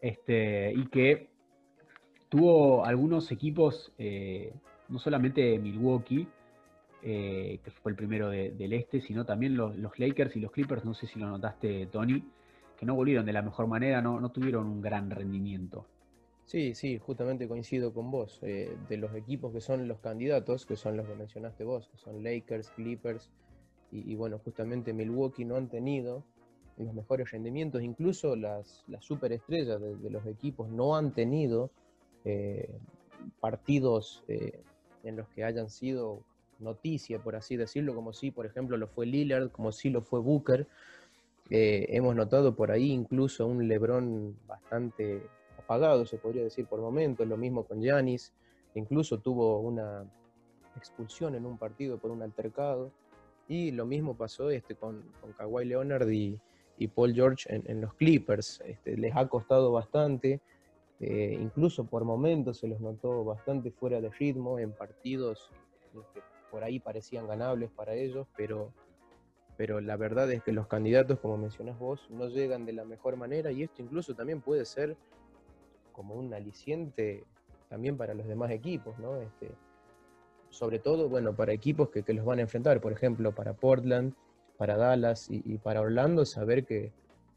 este 0.01 0.73
y 0.75 0.87
que 0.87 1.29
tuvo 2.29 2.83
algunos 2.83 3.31
equipos, 3.31 3.91
eh, 3.97 4.53
no 4.93 4.99
solamente 4.99 5.57
Milwaukee, 5.57 6.27
eh, 7.01 7.59
que 7.63 7.71
fue 7.71 7.91
el 7.91 7.97
primero 7.97 8.29
del 8.29 8.73
Este, 8.73 9.01
sino 9.01 9.25
también 9.25 9.57
los, 9.57 9.75
Lakers 9.99 10.35
y 10.35 10.39
los 10.39 10.51
Clippers, 10.51 10.85
no 10.85 10.93
sé 10.93 11.07
si 11.07 11.19
lo 11.19 11.27
notaste, 11.27 11.87
Tony, 11.87 12.23
no 12.81 12.95
volvieron 12.95 13.25
de 13.25 13.33
la 13.33 13.41
mejor 13.41 13.67
manera, 13.67 14.01
no, 14.01 14.29
tuvieron 14.29 14.67
un 14.67 14.81
gran 14.81 15.09
rendimiento. 15.09 15.87
Sí, 16.45 16.75
sí, 16.75 16.99
justamente 16.99 17.47
coincido 17.47 17.93
con 17.93 18.11
vos. 18.11 18.39
Eh, 18.43 18.75
de 18.89 18.97
los 18.97 19.15
equipos 19.15 19.53
que 19.53 19.61
son 19.61 19.87
los 19.87 19.99
candidatos, 19.99 20.65
que 20.65 20.75
son 20.75 20.97
los 20.97 21.07
que 21.07 21.15
mencionaste 21.15 21.63
vos, 21.63 21.87
que 21.87 21.97
son 21.97 22.21
Lakers, 22.23 22.69
Clippers 22.71 23.31
y, 23.91 24.15
bueno, 24.15 24.39
justamente 24.39 24.91
Milwaukee 24.91 25.45
no 25.45 25.55
han 25.55 25.69
tenido 25.69 26.23
los 26.77 26.93
mejores 26.95 27.29
rendimientos, 27.29 27.83
incluso 27.83 28.35
las, 28.35 28.83
las 28.87 29.05
superestrellas 29.05 29.79
de, 29.79 30.09
los 30.09 30.25
equipos 30.25 30.67
no 30.69 30.95
han 30.95 31.13
tenido 31.13 31.69
eh, 32.25 32.69
partidos 33.39 34.23
en 35.03 35.17
los 35.17 35.27
que 35.29 35.43
hayan 35.43 35.69
sido 35.69 36.23
noticia, 36.59 37.19
por 37.19 37.35
así 37.35 37.57
decirlo, 37.57 37.93
como 37.93 38.13
si, 38.13 38.31
por 38.31 38.45
ejemplo, 38.45 38.77
lo 38.77 38.87
fue 38.87 39.05
Lillard, 39.05 39.51
como 39.51 39.71
si 39.71 39.89
lo 39.89 40.01
fue 40.01 40.19
Booker. 40.19 40.67
Eh, 41.49 41.87
hemos 41.89 42.15
notado 42.15 42.55
por 42.55 42.71
ahí 42.71 42.91
incluso 42.91 43.45
un 43.45 43.67
Lebron 43.67 44.35
bastante 44.47 45.21
apagado, 45.57 46.05
se 46.05 46.17
podría 46.17 46.43
decir 46.43 46.65
por 46.65 46.79
momentos, 46.79 47.27
lo 47.27 47.37
mismo 47.37 47.65
con 47.65 47.81
Yanis, 47.81 48.33
incluso 48.75 49.19
tuvo 49.19 49.59
una 49.59 50.05
expulsión 50.77 51.35
en 51.35 51.45
un 51.45 51.57
partido 51.57 51.97
por 51.97 52.11
un 52.11 52.21
altercado, 52.21 52.91
y 53.47 53.71
lo 53.71 53.85
mismo 53.85 54.15
pasó 54.15 54.49
este, 54.49 54.75
con, 54.75 55.03
con 55.21 55.33
Kawhi 55.33 55.65
Leonard 55.65 56.09
y, 56.09 56.39
Paul 56.95 57.13
George 57.13 57.45
en, 57.49 57.79
los 57.79 57.93
Clippers, 57.93 58.59
este, 58.65 58.97
les 58.97 59.15
ha 59.15 59.29
costado 59.29 59.71
bastante, 59.71 60.41
eh, 61.03 61.37
incluso 61.39 61.85
por 61.85 62.05
momentos 62.05 62.57
se 62.57 62.67
los 62.67 62.79
notó 62.79 63.23
bastante 63.23 63.71
fuera 63.71 63.99
de 64.01 64.09
ritmo 64.09 64.59
en 64.59 64.71
partidos 64.71 65.49
que 66.13 66.21
por 66.49 66.63
ahí 66.63 66.79
parecían 66.79 67.27
ganables 67.27 67.69
para 67.71 67.93
ellos, 67.93 68.27
pero 68.35 68.71
pero 69.55 69.81
la 69.81 69.97
verdad 69.97 70.31
es 70.31 70.41
que 70.41 70.51
los 70.51 70.67
candidatos, 70.67 71.19
como 71.19 71.37
mencionás 71.37 71.77
vos, 71.77 72.09
no 72.09 72.27
llegan 72.27 72.65
de 72.65 72.73
la 72.73 72.85
mejor 72.85 73.17
manera 73.17 73.51
y 73.51 73.63
esto 73.63 73.81
incluso 73.81 74.15
también 74.15 74.41
puede 74.41 74.65
ser 74.65 74.97
como 75.91 76.15
un 76.15 76.33
aliciente 76.33 77.23
también 77.69 77.97
para 77.97 78.13
los 78.13 78.27
demás 78.27 78.51
equipos, 78.51 78.97
¿no? 78.99 79.17
Este, 79.17 79.51
sobre 80.49 80.79
todo, 80.79 81.09
bueno, 81.09 81.35
para 81.35 81.53
equipos 81.53 81.89
que, 81.89 82.03
los 82.13 82.25
van 82.25 82.39
a 82.39 82.43
enfrentar, 82.43 82.79
por 82.81 82.91
ejemplo, 82.91 83.33
para 83.33 83.53
Portland, 83.53 84.13
para 84.57 84.77
Dallas 84.77 85.27
y, 85.29 85.57
para 85.57 85.81
Orlando, 85.81 86.25
saber 86.25 86.65
que, 86.65 86.91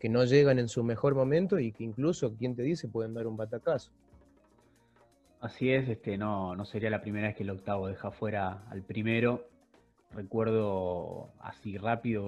no 0.08 0.25
llegan 0.25 0.58
en 0.58 0.68
su 0.68 0.84
mejor 0.84 1.14
momento 1.14 1.58
y 1.58 1.72
que 1.72 1.84
incluso, 1.84 2.34
quien 2.36 2.54
te 2.54 2.62
dice, 2.62 2.88
pueden 2.88 3.14
dar 3.14 3.26
un 3.26 3.36
batacazo. 3.36 3.90
Así 5.40 5.70
es, 5.70 5.88
este, 5.88 6.16
no, 6.16 6.56
no 6.56 6.64
sería 6.64 6.90
la 6.90 7.00
primera 7.00 7.28
vez 7.28 7.36
que 7.36 7.42
el 7.42 7.50
octavo 7.50 7.88
deja 7.88 8.10
fuera 8.10 8.64
al 8.70 8.82
primero 8.82 9.46
recuerdo 10.16 11.30
así 11.40 11.76
rápido 11.76 12.22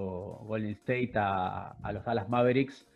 Golden 0.46 0.72
State 0.72 1.12
a, 1.14 1.74
los 1.92 2.04
Dallas 2.04 2.28
Mavericks. 2.28 2.86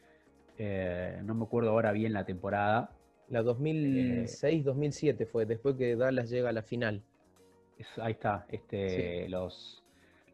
Eh, 0.58 1.20
no 1.24 1.34
me 1.34 1.44
acuerdo 1.44 1.70
ahora 1.70 1.92
bien 1.92 2.12
la 2.12 2.24
temporada. 2.24 2.90
La 3.28 3.42
2006-2007 3.42 5.26
fue, 5.26 5.46
después 5.46 5.76
que 5.76 5.96
Dallas 5.96 6.28
llega 6.28 6.50
a 6.50 6.52
la 6.52 6.62
final. 6.62 7.02
ahí 7.96 8.12
está, 8.12 8.46
este, 8.48 9.28
los, 9.28 9.81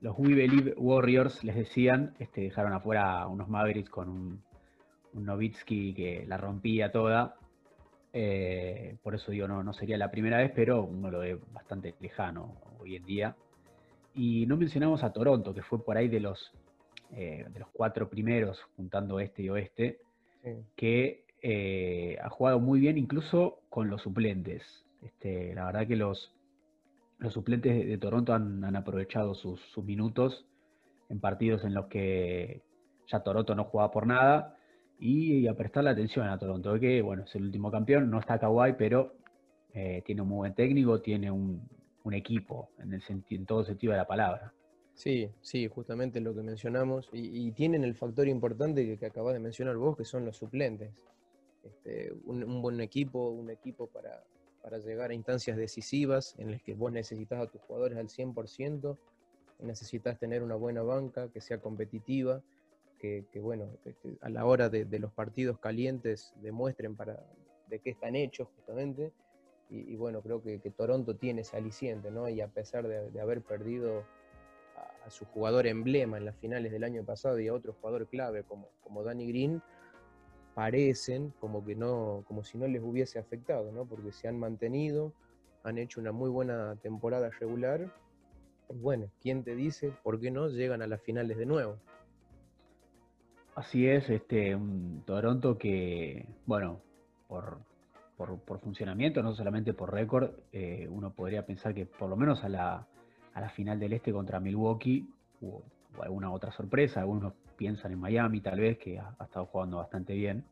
los 0.01 0.19
We 0.19 0.35
Believe 0.35 0.75
Warriors 0.77 1.43
les 1.45 1.57
decían, 1.57 2.15
este, 2.19 2.43
dejaron 2.43 2.73
afuera 2.73 3.27
unos 3.27 3.49
Mavericks 3.49 3.91
con 3.91 4.09
un, 4.09 4.43
un 5.15 5.25
Novitsky 5.25 5.95
que 5.95 6.25
la 6.27 6.37
rompía 6.37 6.93
toda. 6.93 7.37
Eh, 8.13 8.97
por 9.03 9.15
eso 9.15 9.31
digo, 9.31 9.49
no, 9.49 9.63
no 9.63 9.73
sería 9.73 9.99
la 9.99 10.11
primera 10.11 10.39
vez, 10.39 10.53
pero 10.55 10.83
uno 10.85 11.11
lo 11.11 11.21
ve 11.21 11.39
bastante 11.53 11.95
lejano 12.01 12.57
hoy 12.79 12.97
en 12.97 13.05
día. 13.05 13.37
Y 14.15 14.47
no 14.47 14.57
mencionamos 14.57 15.03
a 15.05 15.13
Toronto, 15.13 15.55
que 15.55 15.63
fue 15.63 15.85
por 15.85 15.97
ahí 15.97 16.09
de 16.09 16.21
los, 16.21 16.53
eh, 17.13 17.45
de 17.49 17.61
los 17.61 17.69
cuatro 17.73 18.09
primeros, 18.09 18.61
juntando 18.77 19.21
este 19.21 19.43
y 19.43 19.51
oeste, 19.51 19.99
que 20.77 21.25
eh, 21.43 22.17
ha 22.23 22.31
jugado 22.31 22.59
muy 22.59 22.81
bien 22.81 22.99
incluso 22.99 23.61
con 23.69 23.91
los 23.91 24.03
suplentes. 24.03 24.85
Este, 25.03 25.55
la 25.55 25.67
verdad 25.67 25.87
que 25.87 25.97
los, 25.97 26.33
los 27.19 27.33
suplentes 27.33 27.87
de, 27.87 27.99
Toronto 27.99 28.33
han, 28.33 28.77
aprovechado 28.77 29.35
sus, 29.35 29.61
minutos 29.85 30.47
en 31.09 31.21
partidos 31.21 31.65
en 31.65 31.75
los 31.75 31.87
que 31.87 32.63
ya 33.07 33.21
Toronto 33.21 33.55
no 33.55 33.65
jugaba 33.65 33.91
por 33.91 34.07
nada 34.07 34.57
y, 34.99 35.47
a 35.47 35.55
prestarle 35.55 35.91
atención 35.91 36.29
a 36.29 36.39
Toronto, 36.39 36.79
que 36.79 37.03
bueno, 37.03 37.25
es 37.25 37.35
el 37.35 37.45
último 37.45 37.71
campeón, 37.71 38.11
no 38.11 38.19
está 38.19 38.39
Kawhi, 38.39 38.75
pero 38.77 39.15
eh, 39.73 40.03
tiene 40.05 40.23
un 40.23 40.29
muy 40.29 40.37
buen 40.39 40.55
técnico, 40.55 41.01
tiene 41.01 41.31
un, 41.31 41.69
equipo 42.11 42.71
en, 42.79 42.95
el 42.95 43.03
en 43.29 43.45
todo 43.45 43.63
sentido 43.65 43.93
de 43.93 43.99
la 43.99 44.07
palabra. 44.07 44.55
Sí, 44.95 45.31
sí, 45.43 45.69
justamente 45.69 46.21
lo 46.23 46.35
que 46.35 46.43
mencionamos. 46.43 47.11
Y, 47.13 47.53
tienen 47.53 47.85
el 47.85 47.95
factor 47.95 48.27
importante 48.29 48.87
que, 48.87 48.97
que 48.97 49.07
acabas 49.07 49.35
de 49.35 49.41
mencionar 49.41 49.77
vos, 49.77 49.95
que 49.95 50.05
son 50.05 50.25
los 50.25 50.39
suplentes. 50.39 51.05
Este, 51.63 52.13
un, 52.25 52.63
buen 52.63 52.81
equipo, 52.81 53.29
un 53.29 53.51
equipo 53.51 53.89
para, 53.89 54.25
para, 54.63 54.79
llegar 54.79 55.11
a 55.11 55.15
instancias 55.15 55.57
decisivas 55.57 56.35
en 56.39 56.53
las 56.53 56.63
que 56.63 56.75
vos 56.75 56.93
necesitas 56.93 57.41
a 57.41 57.47
tus 57.47 57.61
jugadores 57.63 57.99
al 57.99 58.09
100%, 58.09 58.97
necesitas 59.61 60.19
tener 60.19 60.43
una 60.43 60.55
buena 60.55 60.83
banca 60.83 61.29
que 61.31 61.41
sea 61.41 61.61
competitiva, 61.61 62.43
que, 62.99 63.25
bueno, 63.41 63.69
a 64.21 64.29
la 64.29 64.45
hora 64.45 64.69
de, 64.69 64.99
los 64.99 65.13
partidos 65.13 65.59
calientes 65.61 66.33
demuestren 66.43 66.97
para, 66.97 67.25
de 67.69 67.79
qué 67.79 67.91
están 67.91 68.17
hechos 68.17 68.49
justamente. 68.57 69.13
Y, 69.71 69.95
bueno, 69.97 70.23
creo 70.23 70.43
que, 70.43 70.59
Toronto 70.77 71.15
tiene 71.15 71.43
ese 71.43 71.57
aliciente, 71.57 72.11
¿no? 72.11 72.29
Y 72.29 72.41
a 72.41 72.49
pesar 72.49 72.89
de 72.89 73.21
haber 73.21 73.43
perdido 73.43 74.05
a, 75.05 75.11
su 75.11 75.25
jugador 75.27 75.67
emblema 75.67 76.19
en 76.19 76.25
las 76.25 76.37
finales 76.37 76.71
del 76.71 76.85
año 76.85 77.05
pasado 77.05 77.39
y 77.41 77.49
a 77.49 77.55
otro 77.55 77.73
jugador 77.73 78.09
clave 78.09 78.43
como, 78.45 78.69
como 78.83 79.03
Danny 79.03 79.27
Green, 79.27 79.63
parecen 80.59 81.33
como 81.39 81.65
que 81.65 81.77
no, 81.77 82.25
como 82.27 82.43
si 82.43 82.59
no 82.59 82.67
les 82.67 82.83
hubiese 82.83 83.21
afectado, 83.21 83.71
¿no? 83.71 83.85
Porque 83.85 84.11
se 84.11 84.27
han 84.27 84.37
mantenido, 84.37 85.13
han 85.63 85.79
hecho 85.79 86.01
una 86.01 86.11
muy 86.11 86.29
buena 86.31 86.75
temporada 86.83 87.31
regular. 87.39 87.95
bueno, 88.69 89.09
¿quién 89.21 89.45
te 89.45 89.55
dice 89.55 89.93
por 90.03 90.19
qué 90.19 90.33
no 90.33 90.49
llegan 90.49 90.83
a 90.83 90.89
las 90.89 91.01
finales 91.01 91.37
de 91.37 91.47
nuevo? 91.47 91.77
Así 93.55 93.87
es, 93.87 94.11
este, 94.11 94.59
Toronto 95.05 95.57
que, 95.57 96.27
bueno, 96.45 96.81
por, 97.29 97.59
por, 98.17 98.59
funcionamiento, 98.59 99.23
no 99.23 99.37
solamente 99.37 99.75
por 99.75 99.93
récord, 99.93 100.33
eh, 100.51 100.89
uno 100.91 101.13
podría 101.13 101.47
pensar 101.47 101.73
que 101.73 101.87
por 101.87 102.11
lo 102.11 102.17
menos 102.17 102.43
a 102.43 102.49
la, 102.49 102.85
a 103.33 103.41
la 103.41 103.51
final 103.51 103.79
del 103.79 103.93
Este 103.93 104.13
contra 104.13 104.41
Milwaukee 104.41 105.09
hubo, 105.41 105.63
alguna 106.03 106.33
otra 106.33 106.51
sorpresa, 106.51 106.99
algunos 106.99 107.33
piensan 107.59 107.93
en 107.93 107.99
Miami 107.99 108.41
tal 108.41 108.61
vez, 108.61 108.79
que 108.79 108.99
ha, 108.99 109.13
estado 109.23 109.47
jugando 109.47 109.79
bastante 109.79 110.15
bien, 110.15 110.45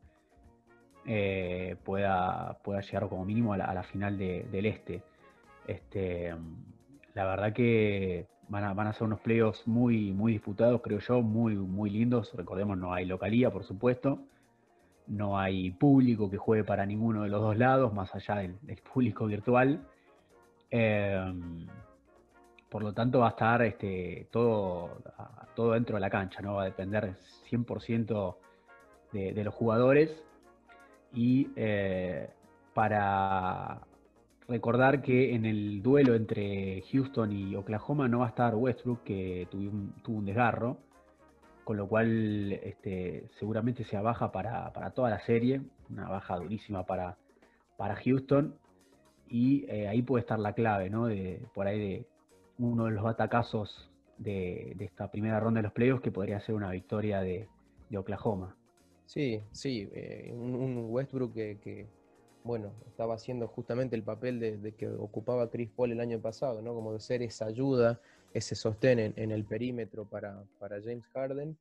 eh, 1.05 1.77
pueda, 1.83 2.59
pueda 2.63 2.81
llegar 2.81 3.07
como 3.07 3.25
mínimo 3.25 3.53
a 3.53 3.57
la, 3.57 3.83
final 3.83 4.17
del 4.17 4.65
Este. 4.65 5.01
Este, 5.65 6.35
la 7.13 7.25
verdad 7.25 7.53
que 7.53 8.27
van 8.49 8.65
a, 8.65 8.73
van 8.73 8.87
a 8.87 8.93
ser 8.93 9.03
unos 9.03 9.21
playoffs 9.21 9.65
muy, 9.67 10.11
muy 10.11 10.33
disputados, 10.33 10.81
creo 10.83 10.99
yo, 10.99 11.21
muy, 11.21 11.55
muy 11.55 11.89
lindos. 11.89 12.33
Recordemos, 12.35 12.77
no 12.77 12.93
hay 12.93 13.05
localía, 13.05 13.49
por 13.49 13.63
supuesto. 13.63 14.19
No 15.07 15.39
hay 15.39 15.71
público 15.71 16.29
que 16.29 16.37
juegue 16.37 16.65
para 16.65 16.85
ninguno 16.85 17.23
de 17.23 17.29
los 17.29 17.41
dos 17.41 17.57
lados, 17.57 17.93
más 17.93 18.13
allá 18.13 18.35
del, 18.35 18.57
público 18.93 19.25
virtual. 19.25 19.81
Eh, 20.69 21.33
por 22.69 22.83
lo 22.83 22.93
tanto, 22.93 23.19
va 23.19 23.27
a 23.27 23.29
estar 23.31 23.61
este, 23.61 24.27
todo, 24.31 25.01
todo 25.55 25.71
dentro 25.73 25.95
de 25.95 26.01
la 26.01 26.09
cancha, 26.09 26.41
¿no? 26.41 26.55
Va 26.55 26.63
a 26.63 26.65
depender 26.65 27.15
100% 27.49 28.35
de, 29.13 29.33
de, 29.33 29.43
los 29.43 29.53
jugadores. 29.53 30.11
Y 31.13 31.49
eh, 31.55 32.29
para 32.73 33.79
recordar 34.47 35.01
que 35.01 35.33
en 35.33 35.45
el 35.45 35.81
duelo 35.81 36.15
entre 36.15 36.83
Houston 36.91 37.31
y 37.31 37.55
Oklahoma 37.55 38.07
no 38.07 38.19
va 38.19 38.27
a 38.27 38.29
estar 38.29 38.55
Westbrook, 38.55 39.03
que 39.03 39.47
tuvo 39.49 40.17
un, 40.17 40.25
desgarro, 40.25 40.77
con 41.63 41.77
lo 41.77 41.87
cual 41.87 42.51
este, 42.51 43.27
seguramente 43.39 43.83
sea 43.85 44.01
baja 44.01 44.31
para, 44.31 44.71
toda 44.91 45.09
la 45.09 45.19
serie, 45.21 45.61
una 45.89 46.09
baja 46.09 46.37
durísima 46.37 46.85
para, 46.85 47.17
para 47.77 47.95
Houston. 47.95 48.55
Y 49.29 49.65
eh, 49.69 49.87
ahí 49.87 50.01
puede 50.01 50.21
estar 50.21 50.39
la 50.39 50.53
clave, 50.53 50.89
¿no? 50.89 51.07
De, 51.07 51.41
por 51.53 51.67
ahí 51.67 51.79
de 51.79 52.05
uno 52.59 52.85
de 52.85 52.91
los 52.91 53.05
atacazos 53.05 53.89
de, 54.17 54.75
esta 54.79 55.09
primera 55.11 55.39
ronda 55.39 55.59
de 55.59 55.63
los 55.63 55.73
playoffs 55.73 56.01
que 56.01 56.11
podría 56.11 56.39
ser 56.39 56.55
una 56.55 56.71
victoria 56.71 57.21
de, 57.21 57.47
Oklahoma. 57.95 58.53
Sí, 59.05 59.41
sí, 59.51 59.89
eh, 59.93 60.33
un, 60.33 60.87
Westbrook 60.89 61.33
que, 61.33 61.87
bueno, 62.43 62.73
estaba 62.85 63.15
haciendo 63.15 63.47
justamente 63.47 63.95
el 63.95 64.03
papel 64.03 64.39
de, 64.41 64.73
que 64.73 64.89
ocupaba 64.89 65.49
Chris 65.49 65.69
Paul 65.69 65.93
el 65.93 66.01
año 66.01 66.19
pasado, 66.19 66.61
¿no? 66.61 66.73
Como 66.73 66.91
de 66.91 66.99
ser 66.99 67.21
esa 67.21 67.45
ayuda, 67.45 68.01
ese 68.33 68.55
sostén 68.55 68.99
en, 69.15 69.31
el 69.31 69.45
perímetro 69.45 70.03
para, 70.03 70.43
James 70.59 71.05
Harden. 71.13 71.57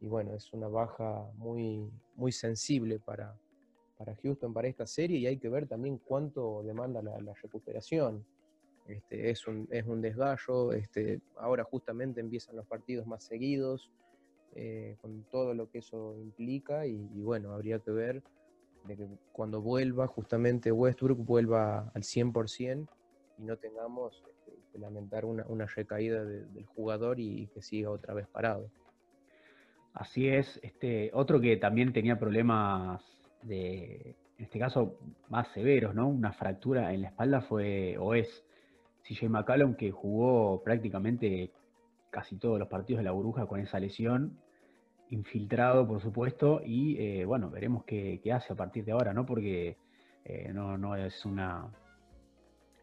Y 0.00 0.06
bueno, 0.06 0.34
es 0.34 0.52
una 0.52 0.68
baja 0.68 1.26
muy, 1.36 1.90
muy 2.14 2.30
sensible 2.30 3.00
para, 3.00 3.34
para 3.98 4.14
Houston 4.22 4.52
para 4.52 4.68
esta 4.68 4.86
serie 4.86 5.18
y 5.18 5.26
hay 5.26 5.38
que 5.38 5.48
ver 5.48 5.66
también 5.66 5.98
cuánto 5.98 6.62
demanda 6.62 7.02
la 7.02 7.34
recuperación. 7.42 8.24
Este, 8.88 9.30
es, 9.30 9.46
un, 9.46 9.66
es 9.70 9.84
un 9.84 10.00
desgallo, 10.00 10.72
este, 10.72 11.20
ahora 11.38 11.64
justamente 11.64 12.20
empiezan 12.20 12.56
los 12.56 12.66
partidos 12.66 13.06
más 13.06 13.24
seguidos, 13.24 13.90
eh, 14.54 14.96
con 15.00 15.24
todo 15.24 15.54
lo 15.54 15.68
que 15.70 15.78
eso 15.78 16.16
implica, 16.20 16.86
y, 16.86 16.96
bueno, 17.20 17.52
habría 17.52 17.80
que 17.80 17.90
ver 17.90 18.22
de 18.84 18.96
que 18.96 19.08
cuando 19.32 19.60
vuelva 19.60 20.06
justamente 20.06 20.70
Westbrook 20.70 21.18
vuelva 21.18 21.90
al 21.92 22.02
100% 22.02 22.88
y 23.38 23.42
no 23.42 23.56
tengamos 23.56 24.22
este, 24.30 24.56
que 24.72 24.78
lamentar 24.78 25.24
una, 25.24 25.66
recaída 25.66 26.24
del 26.24 26.64
jugador 26.66 27.18
y, 27.18 27.48
que 27.48 27.62
siga 27.62 27.90
otra 27.90 28.14
vez 28.14 28.28
parado. 28.28 28.70
Así 29.92 30.28
es, 30.28 30.60
este, 30.62 31.10
otro 31.12 31.40
que 31.40 31.56
también 31.56 31.92
tenía 31.92 32.18
problemas 32.18 33.02
de, 33.42 34.14
en 34.38 34.44
este 34.44 34.58
caso, 34.58 34.98
más 35.28 35.48
severos, 35.48 35.94
¿no? 35.94 36.08
Una 36.08 36.32
fractura 36.32 36.92
en 36.92 37.02
la 37.02 37.08
espalda 37.08 37.40
fue, 37.40 37.96
o 37.98 38.14
es, 38.14 38.45
CJ 39.06 39.28
McCallum, 39.28 39.74
que 39.74 39.90
jugó 39.90 40.62
prácticamente 40.62 41.52
casi 42.10 42.36
todos 42.36 42.58
los 42.58 42.68
partidos 42.68 42.98
de 42.98 43.04
la 43.04 43.12
burbuja 43.12 43.46
con 43.46 43.60
esa 43.60 43.78
lesión, 43.78 44.38
infiltrado, 45.10 45.86
por 45.86 46.00
supuesto, 46.00 46.60
y 46.64 46.96
eh, 46.98 47.24
bueno, 47.24 47.50
veremos 47.50 47.84
qué, 47.84 48.20
hace 48.32 48.52
a 48.52 48.56
partir 48.56 48.84
de 48.84 48.92
ahora, 48.92 49.12
¿no? 49.12 49.24
Porque 49.26 49.76
eh, 50.24 50.50
no, 50.52 50.96
es 50.96 51.24
una 51.24 51.68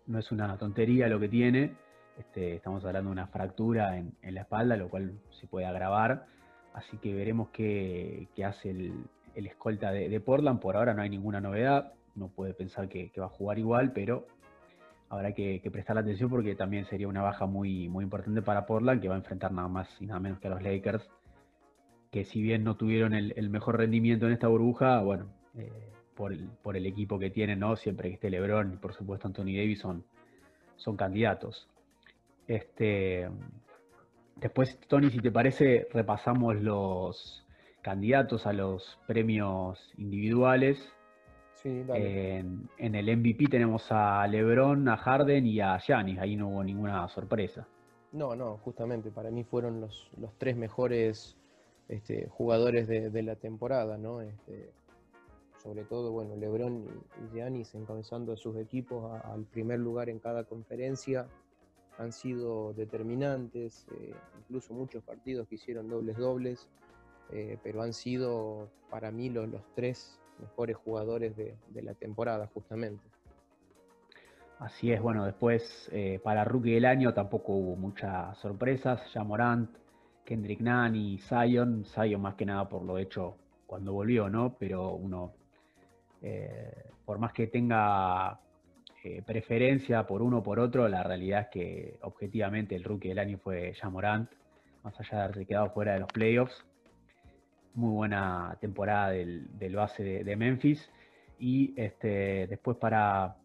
no 0.06 0.20
es 0.20 0.32
una 0.32 0.58
tontería 0.58 1.08
lo 1.08 1.20
que 1.20 1.30
tiene. 1.30 1.76
Este, 2.18 2.56
estamos 2.56 2.86
hablando 2.86 3.10
de 3.10 3.14
una 3.14 3.28
fractura 3.28 3.98
en, 3.98 4.14
la 4.22 4.42
espalda, 4.42 4.78
lo 4.78 4.90
cual 4.90 5.20
se 5.32 5.48
puede 5.48 5.66
agravar. 5.66 6.26
Así 6.74 6.98
que 6.98 7.14
veremos 7.14 7.50
qué, 7.50 8.28
hace 8.46 8.70
el, 8.70 9.06
escolta 9.36 9.92
de, 9.92 10.20
Portland. 10.20 10.60
Por 10.60 10.76
ahora 10.76 10.94
no 10.94 11.02
hay 11.02 11.10
ninguna 11.10 11.42
novedad. 11.42 11.94
No 12.16 12.28
puede 12.28 12.54
pensar 12.54 12.88
que, 12.88 13.10
que 13.10 13.20
va 13.20 13.28
a 13.28 13.30
jugar 13.30 13.58
igual, 13.58 13.94
pero 13.94 14.28
habrá 15.14 15.34
que, 15.34 15.62
prestar 15.72 15.98
atención 15.98 16.30
porque 16.30 16.56
también 16.56 16.86
sería 16.86 17.08
una 17.08 17.22
baja 17.22 17.46
muy, 17.46 17.88
muy 17.88 18.04
importante 18.04 18.42
para 18.42 18.66
Portland, 18.66 19.02
que 19.02 19.08
va 19.08 19.16
a 19.16 19.20
enfrentar 19.20 19.52
nada 19.52 19.68
más 19.68 19.88
y 20.02 20.08
nada 20.08 20.20
menos 20.20 20.40
que 20.40 20.48
a 20.48 20.52
los 20.52 20.64
Lakers, 20.64 21.08
que 22.12 22.26
si 22.26 22.42
bien 22.42 22.64
no 22.64 22.76
tuvieron 22.76 23.14
el, 23.14 23.50
mejor 23.50 23.78
rendimiento 23.78 24.26
en 24.26 24.34
esta 24.34 24.48
burbuja, 24.48 25.02
bueno, 25.02 25.28
eh, 25.56 25.72
por, 26.16 26.76
el, 26.76 26.86
equipo 26.86 27.20
que 27.20 27.30
tienen, 27.30 27.60
¿no? 27.60 27.76
Siempre 27.76 28.10
que 28.10 28.16
esté 28.16 28.30
LeBron 28.30 28.74
y 28.74 28.78
por 28.78 28.94
supuesto 28.94 29.28
Anthony 29.28 29.56
Davis 29.56 29.80
son, 29.80 30.04
candidatos. 30.98 31.68
Este, 32.48 33.30
después, 34.38 34.80
Tony, 34.88 35.10
si 35.10 35.20
te 35.20 35.32
parece, 35.32 35.88
repasamos 35.94 36.56
los 36.56 37.46
candidatos 37.82 38.48
a 38.48 38.54
los 38.54 39.00
premios 39.08 39.94
individuales 39.98 40.92
en, 41.64 42.68
el 42.78 43.18
MVP 43.18 43.48
tenemos 43.48 43.92
a 43.92 44.26
LeBron, 44.28 44.88
a 44.90 44.98
Harden 44.98 45.46
y 45.46 45.60
a 45.60 45.78
Giannis. 45.78 46.20
Ahí 46.20 46.36
no 46.36 46.50
hubo 46.50 46.64
ninguna 46.64 47.08
sorpresa. 47.08 47.68
No, 48.12 48.36
no, 48.36 48.58
justamente 48.58 49.12
para 49.12 49.32
mí 49.32 49.44
fueron 49.44 49.82
los, 49.82 50.12
los 50.18 50.34
tres 50.38 50.56
mejores 50.56 51.36
este, 51.88 52.28
jugadores 52.30 52.88
de, 52.88 53.24
la 53.24 53.36
temporada, 53.36 53.98
¿no? 53.98 54.22
Este, 54.22 54.72
sobre 55.62 55.84
todo, 55.84 56.12
bueno, 56.12 56.36
LeBron 56.36 56.88
y 57.24 57.36
Giannis 57.36 57.74
encabezando 57.76 58.34
a 58.34 58.38
sus 58.38 58.58
equipos 58.58 59.20
al 59.24 59.46
primer 59.46 59.80
lugar 59.80 60.10
en 60.10 60.20
cada 60.20 60.44
conferencia 60.44 61.28
han 61.98 62.12
sido 62.12 62.74
determinantes, 62.74 63.86
eh, 63.92 64.14
incluso 64.40 64.74
muchos 64.74 65.04
partidos 65.04 65.48
que 65.48 65.56
hicieron 65.56 65.88
dobles 65.88 66.18
dobles, 66.18 66.70
eh, 67.32 67.58
pero 67.64 67.82
han 67.82 67.94
sido 67.94 68.70
para 68.90 69.12
mí 69.12 69.30
los, 69.30 69.48
los 69.50 69.62
tres 69.76 70.20
mejores 70.40 70.76
jugadores 70.78 71.36
de, 71.36 71.56
la 71.82 71.94
temporada, 71.94 72.48
justamente. 72.54 73.04
Así 74.60 74.92
es, 74.92 75.02
bueno, 75.02 75.26
después 75.26 75.90
eh, 75.92 76.20
para 76.24 76.46
Rookie 76.46 76.74
del 76.76 76.86
año 76.86 77.14
tampoco 77.14 77.54
hubo 77.54 77.76
muchas 77.76 78.38
sorpresas. 78.38 79.02
Ya 79.14 79.24
Morant, 79.24 79.70
Kendrick 80.24 80.62
Nunn 80.62 80.96
y 80.96 81.18
Zion. 81.20 81.86
Zion 81.86 82.22
más 82.22 82.36
que 82.36 82.46
nada 82.46 82.70
por 82.70 82.84
lo 82.84 82.98
hecho 82.98 83.36
cuando 83.66 83.94
volvió, 83.94 84.30
¿no? 84.30 84.56
Pero 84.58 84.94
uno, 84.94 85.34
eh, 86.22 86.92
por 87.06 87.20
más 87.20 87.34
que 87.34 87.48
tenga 87.48 88.40
eh, 89.04 89.22
preferencia 89.26 90.08
por 90.08 90.22
uno 90.22 90.38
o 90.38 90.44
por 90.44 90.60
otro, 90.60 90.88
la 90.88 91.04
realidad 91.04 91.42
es 91.42 91.48
que 91.48 91.98
objetivamente 92.04 92.76
el 92.76 92.86
rookie 92.86 93.10
del 93.10 93.20
año 93.20 93.38
fue 93.38 93.74
Jamorant, 93.74 94.32
más 94.84 94.98
allá 94.98 95.18
de 95.18 95.24
haberse 95.24 95.46
quedado 95.46 95.72
fuera 95.72 95.94
de 95.94 96.00
los 96.00 96.10
playoffs. 96.14 96.66
Muy 97.74 97.92
buena 97.92 98.58
temporada 98.62 99.10
del, 99.10 99.76
base 99.76 100.04
de, 100.04 100.36
Memphis. 100.36 100.90
Y 101.40 101.74
este, 101.76 102.48
después 102.48 102.78
para 102.78 103.38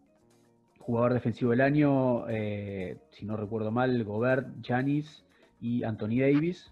jugador 0.79 1.13
defensivo 1.13 1.51
del 1.51 1.61
año, 1.61 2.29
eh, 2.29 2.97
si 3.11 3.25
no 3.25 3.35
recuerdo 3.37 3.71
mal, 3.71 4.03
Gobert, 4.03 4.47
Janis 4.63 5.23
y 5.59 5.83
Anthony 5.83 6.19
Davis. 6.21 6.71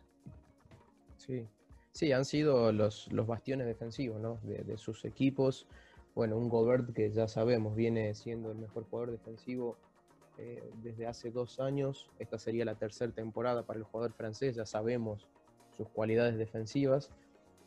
Sí, 1.18 1.48
sí 1.92 2.12
han 2.12 2.26
sido 2.26 2.72
los, 2.72 3.12
los 3.12 3.28
bastiones 3.28 3.68
defensivos 3.68 4.22
¿no? 4.22 4.40
de 4.44 4.78
sus 4.78 5.04
equipos 5.06 5.68
bueno, 6.18 6.36
un 6.36 6.50
Gobert 6.50 6.94
que 6.96 7.12
ya 7.12 7.28
sabemos 7.28 7.76
viene 7.76 8.16
siendo 8.16 8.52
el 8.52 8.58
mejor 8.58 8.86
jugador 8.86 9.12
defensivo 9.12 9.78
eh, 10.40 10.68
desde 10.82 11.06
hace 11.06 11.30
dos 11.30 11.60
años. 11.60 12.10
Esta 12.18 12.40
sería 12.40 12.66
la 12.66 12.74
tercera 12.74 13.12
temporada 13.12 13.68
para 13.68 13.78
el 13.78 13.86
jugador 13.86 14.14
francés, 14.14 14.56
ya 14.56 14.66
sabemos 14.66 15.28
sus 15.70 15.88
cualidades 15.90 16.36
defensivas. 16.40 17.12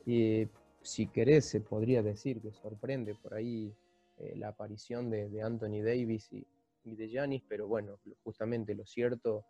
Y 0.06 0.48
si 0.82 1.06
querés, 1.06 1.46
se 1.46 1.60
podría 1.60 2.02
decir 2.02 2.40
que 2.40 2.52
sorprende 2.52 3.14
por 3.14 3.34
ahí 3.34 3.74
eh, 4.18 4.34
la 4.36 4.48
aparición 4.48 5.10
de, 5.10 5.42
Anthony 5.42 5.82
Davis 5.82 6.32
y, 6.32 6.46
de 6.84 7.08
Giannis, 7.08 7.42
pero 7.48 7.68
bueno, 7.68 7.98
justamente 8.24 8.74
lo 8.74 8.86
cierto 8.86 9.44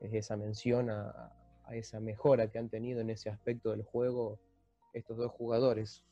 es 0.00 0.14
esa 0.14 0.36
mención 0.36 0.90
a 0.90 1.32
esa 1.70 2.00
mejora 2.00 2.50
que 2.50 2.58
han 2.58 2.68
tenido 2.68 3.00
en 3.00 3.10
ese 3.10 3.30
aspecto 3.30 3.70
del 3.70 3.82
juego 3.82 4.40
estos 4.92 5.16
dos 5.16 5.30
jugadores. 5.32 6.04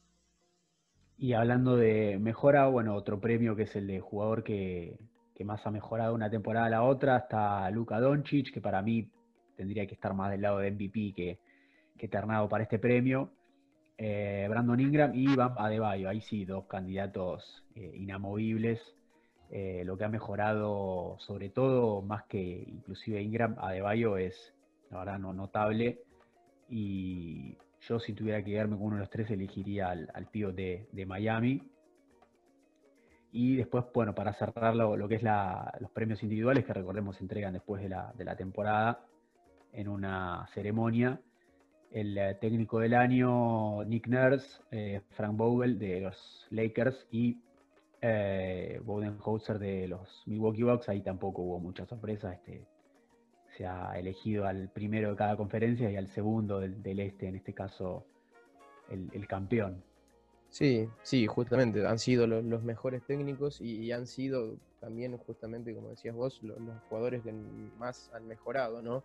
Y 1.16 1.32
hablando 1.32 1.76
de 1.76 2.18
mejora, 2.20 2.68
bueno, 2.68 2.94
otro 2.94 3.20
premio 3.20 3.56
que 3.56 3.64
es 3.64 3.74
el 3.74 3.86
de 3.88 4.00
jugador 4.00 4.44
que, 4.44 4.96
más 5.44 5.64
ha 5.66 5.70
mejorado 5.70 6.14
una 6.14 6.30
temporada 6.30 6.66
a 6.66 6.70
la 6.70 6.82
otra, 6.82 7.16
está 7.16 7.70
Luka 7.70 8.00
Doncic, 8.00 8.52
que 8.52 8.60
para 8.60 8.82
mí 8.82 9.08
tendría 9.56 9.86
que 9.86 9.94
estar 9.94 10.12
más 10.14 10.30
del 10.30 10.42
lado 10.42 10.58
de 10.58 10.70
MVP 10.70 11.12
que, 11.14 11.38
que 11.96 12.08
ternado 12.08 12.48
para 12.48 12.64
este 12.64 12.78
premio. 12.78 13.30
Eh, 13.98 14.46
Brandon 14.48 14.78
Ingram 14.78 15.12
y 15.14 15.34
Bam 15.34 15.54
Adebayo, 15.58 16.08
ahí 16.08 16.20
sí, 16.20 16.44
dos 16.44 16.66
candidatos 16.66 17.64
eh, 17.74 17.92
inamovibles. 17.96 18.80
Eh, 19.50 19.82
lo 19.84 19.98
que 19.98 20.04
ha 20.04 20.08
mejorado, 20.08 21.16
sobre 21.18 21.48
todo, 21.50 22.02
más 22.02 22.24
que 22.24 22.64
inclusive 22.68 23.20
Ingram, 23.20 23.56
Adebayo 23.58 24.16
es, 24.16 24.54
la 24.90 24.98
verdad, 24.98 25.18
no, 25.18 25.32
notable. 25.32 26.00
Y 26.68 27.56
yo 27.80 27.98
si 27.98 28.12
tuviera 28.12 28.38
que 28.44 28.52
quedarme 28.52 28.76
con 28.76 28.86
uno 28.86 28.96
de 28.96 29.00
los 29.00 29.10
tres 29.10 29.30
elegiría 29.30 29.90
al, 29.90 30.10
al 30.14 30.28
de, 30.54 31.06
Miami. 31.06 31.62
Y 33.32 33.56
después, 33.56 33.84
bueno, 33.92 34.14
para 34.14 34.32
cerrar 34.34 34.76
lo, 34.76 35.08
que 35.08 35.16
es 35.16 35.22
los 35.22 35.90
premios 35.90 36.22
individuales, 36.22 36.64
que 36.64 36.72
recordemos 36.72 37.16
se 37.16 37.24
entregan 37.24 37.52
después 37.52 37.82
de 37.82 37.88
la, 37.88 38.36
temporada 38.36 39.04
en 39.72 39.88
una 39.88 40.46
ceremonia. 40.54 41.20
El 41.90 42.18
eh, 42.18 42.36
técnico 42.40 42.80
del 42.80 42.94
año, 42.94 43.84
Nick 43.84 44.08
Nurse, 44.08 44.60
eh, 44.70 45.00
Frank 45.10 45.36
Vogel 45.36 45.78
de 45.78 46.00
los 46.00 46.46
Lakers 46.50 47.06
y 47.10 47.38
eh, 48.02 48.80
Bodenhauser 48.84 49.58
de 49.58 49.88
los 49.88 50.22
Milwaukee 50.26 50.62
Bucks. 50.62 50.88
Ahí 50.88 51.00
tampoco 51.00 51.42
hubo 51.42 51.58
mucha 51.58 51.86
sorpresa. 51.86 52.32
Este, 52.32 52.66
se 53.56 53.66
ha 53.66 53.98
elegido 53.98 54.46
al 54.46 54.68
primero 54.68 55.10
de 55.10 55.16
cada 55.16 55.36
conferencia 55.36 55.90
y 55.90 55.96
al 55.96 56.08
segundo 56.08 56.60
del, 56.60 57.00
este, 57.00 57.28
en 57.28 57.36
este 57.36 57.52
caso 57.52 58.04
el, 58.88 59.26
campeón. 59.26 59.82
Sí, 60.48 60.88
sí, 61.02 61.26
justamente 61.26 61.84
han 61.86 61.98
sido 61.98 62.26
los, 62.26 62.62
mejores 62.62 63.02
técnicos 63.02 63.60
y, 63.60 63.90
han 63.92 64.06
sido 64.06 64.56
también, 64.80 65.16
justamente 65.18 65.74
como 65.74 65.90
decías 65.90 66.14
vos, 66.14 66.40
los, 66.42 66.58
jugadores 66.88 67.22
que 67.22 67.32
más 67.78 68.10
han 68.14 68.26
mejorado, 68.28 68.80
¿no? 68.80 69.02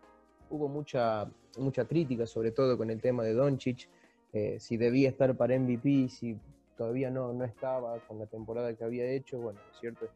Hubo 0.50 0.68
mucha, 0.68 1.30
mucha 1.58 1.86
crítica, 1.86 2.26
sobre 2.26 2.52
todo 2.52 2.78
con 2.78 2.90
el 2.90 3.02
tema 3.02 3.24
de 3.24 3.34
Doncic, 3.34 3.90
eh, 4.34 4.58
si 4.60 4.78
debía 4.78 5.10
estar 5.10 5.36
para 5.36 5.58
MVP, 5.58 6.10
si 6.10 6.38
todavía 6.76 7.10
no, 7.12 7.34
no 7.34 7.44
estaba 7.44 8.00
con 8.08 8.20
la 8.20 8.26
temporada 8.26 8.76
que 8.76 8.84
había 8.84 9.06
hecho, 9.06 9.40
bueno, 9.40 9.60
es 9.72 9.80
cierto, 9.80 10.08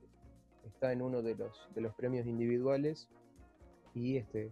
está 0.66 0.92
en 0.92 1.02
uno 1.02 1.22
de 1.22 1.36
los, 1.36 1.68
de 1.74 1.82
los 1.82 1.94
premios 1.94 2.26
individuales 2.26 3.08
y 3.94 4.18
este, 4.18 4.52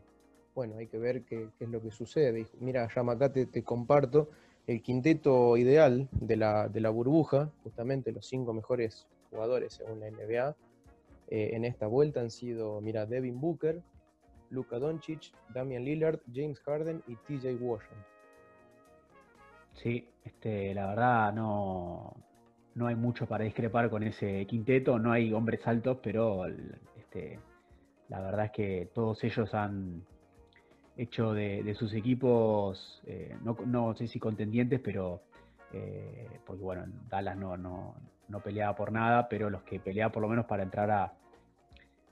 bueno, 0.53 0.77
hay 0.77 0.87
que 0.87 0.97
ver 0.97 1.23
qué, 1.23 1.49
es 1.59 1.69
lo 1.69 1.81
que 1.81 1.91
sucede. 1.91 2.47
Mira, 2.59 2.87
ya 2.93 3.01
acá 3.01 3.31
te, 3.31 3.63
comparto 3.63 4.29
el 4.67 4.81
quinteto 4.81 5.57
ideal 5.57 6.07
de 6.11 6.37
la, 6.37 6.69
de 6.69 6.79
la, 6.79 6.89
burbuja, 6.89 7.51
justamente 7.63 8.11
los 8.11 8.25
cinco 8.25 8.53
mejores 8.53 9.07
jugadores 9.29 9.73
según 9.73 9.99
la 9.99 10.09
NBA 10.09 10.55
eh, 11.27 11.49
en 11.53 11.65
esta 11.65 11.87
vuelta 11.87 12.21
han 12.21 12.31
sido, 12.31 12.79
mira, 12.81 13.05
Devin 13.05 13.39
Booker, 13.39 13.81
Luka 14.55 14.79
Doncic, 14.79 15.31
Damian 15.53 15.83
Lillard, 15.83 16.19
James 16.33 16.59
Harden 16.61 17.03
y 17.07 17.15
TJ 17.15 17.55
Washington. 17.59 18.03
Sí, 19.73 20.07
este, 20.23 20.73
la 20.73 20.87
verdad 20.87 21.33
no, 21.33 22.15
no 22.75 22.87
hay 22.87 22.95
mucho 22.95 23.25
para 23.25 23.43
discrepar 23.43 23.89
con 23.89 24.03
ese 24.03 24.45
quinteto, 24.47 24.97
no 24.97 25.11
hay 25.11 25.33
hombres 25.33 25.65
altos, 25.67 25.97
pero 26.01 26.45
este, 26.97 27.39
la 28.09 28.21
verdad 28.21 28.45
es 28.45 28.51
que 28.51 28.89
todos 28.93 29.23
ellos 29.23 29.53
han 29.53 30.03
hecho 30.97 31.33
de, 31.33 31.73
sus 31.77 31.93
equipos, 31.93 33.01
eh, 33.05 33.35
no, 33.43 33.95
sé 33.95 34.07
si 34.07 34.19
contendientes, 34.19 34.79
pero 34.79 35.21
eh, 35.73 36.39
porque 36.45 36.63
bueno, 36.63 36.85
Dallas 37.09 37.37
no, 37.37 37.57
no, 37.57 37.95
no, 38.29 38.39
peleaba 38.39 38.75
por 38.75 38.91
nada, 38.91 39.27
pero 39.27 39.49
los 39.49 39.63
que 39.63 39.79
peleaban 39.79 40.13
por 40.13 40.21
lo 40.21 40.29
menos 40.29 40.45
para 40.45 40.63
entrar 40.63 40.89
a, 40.91 41.13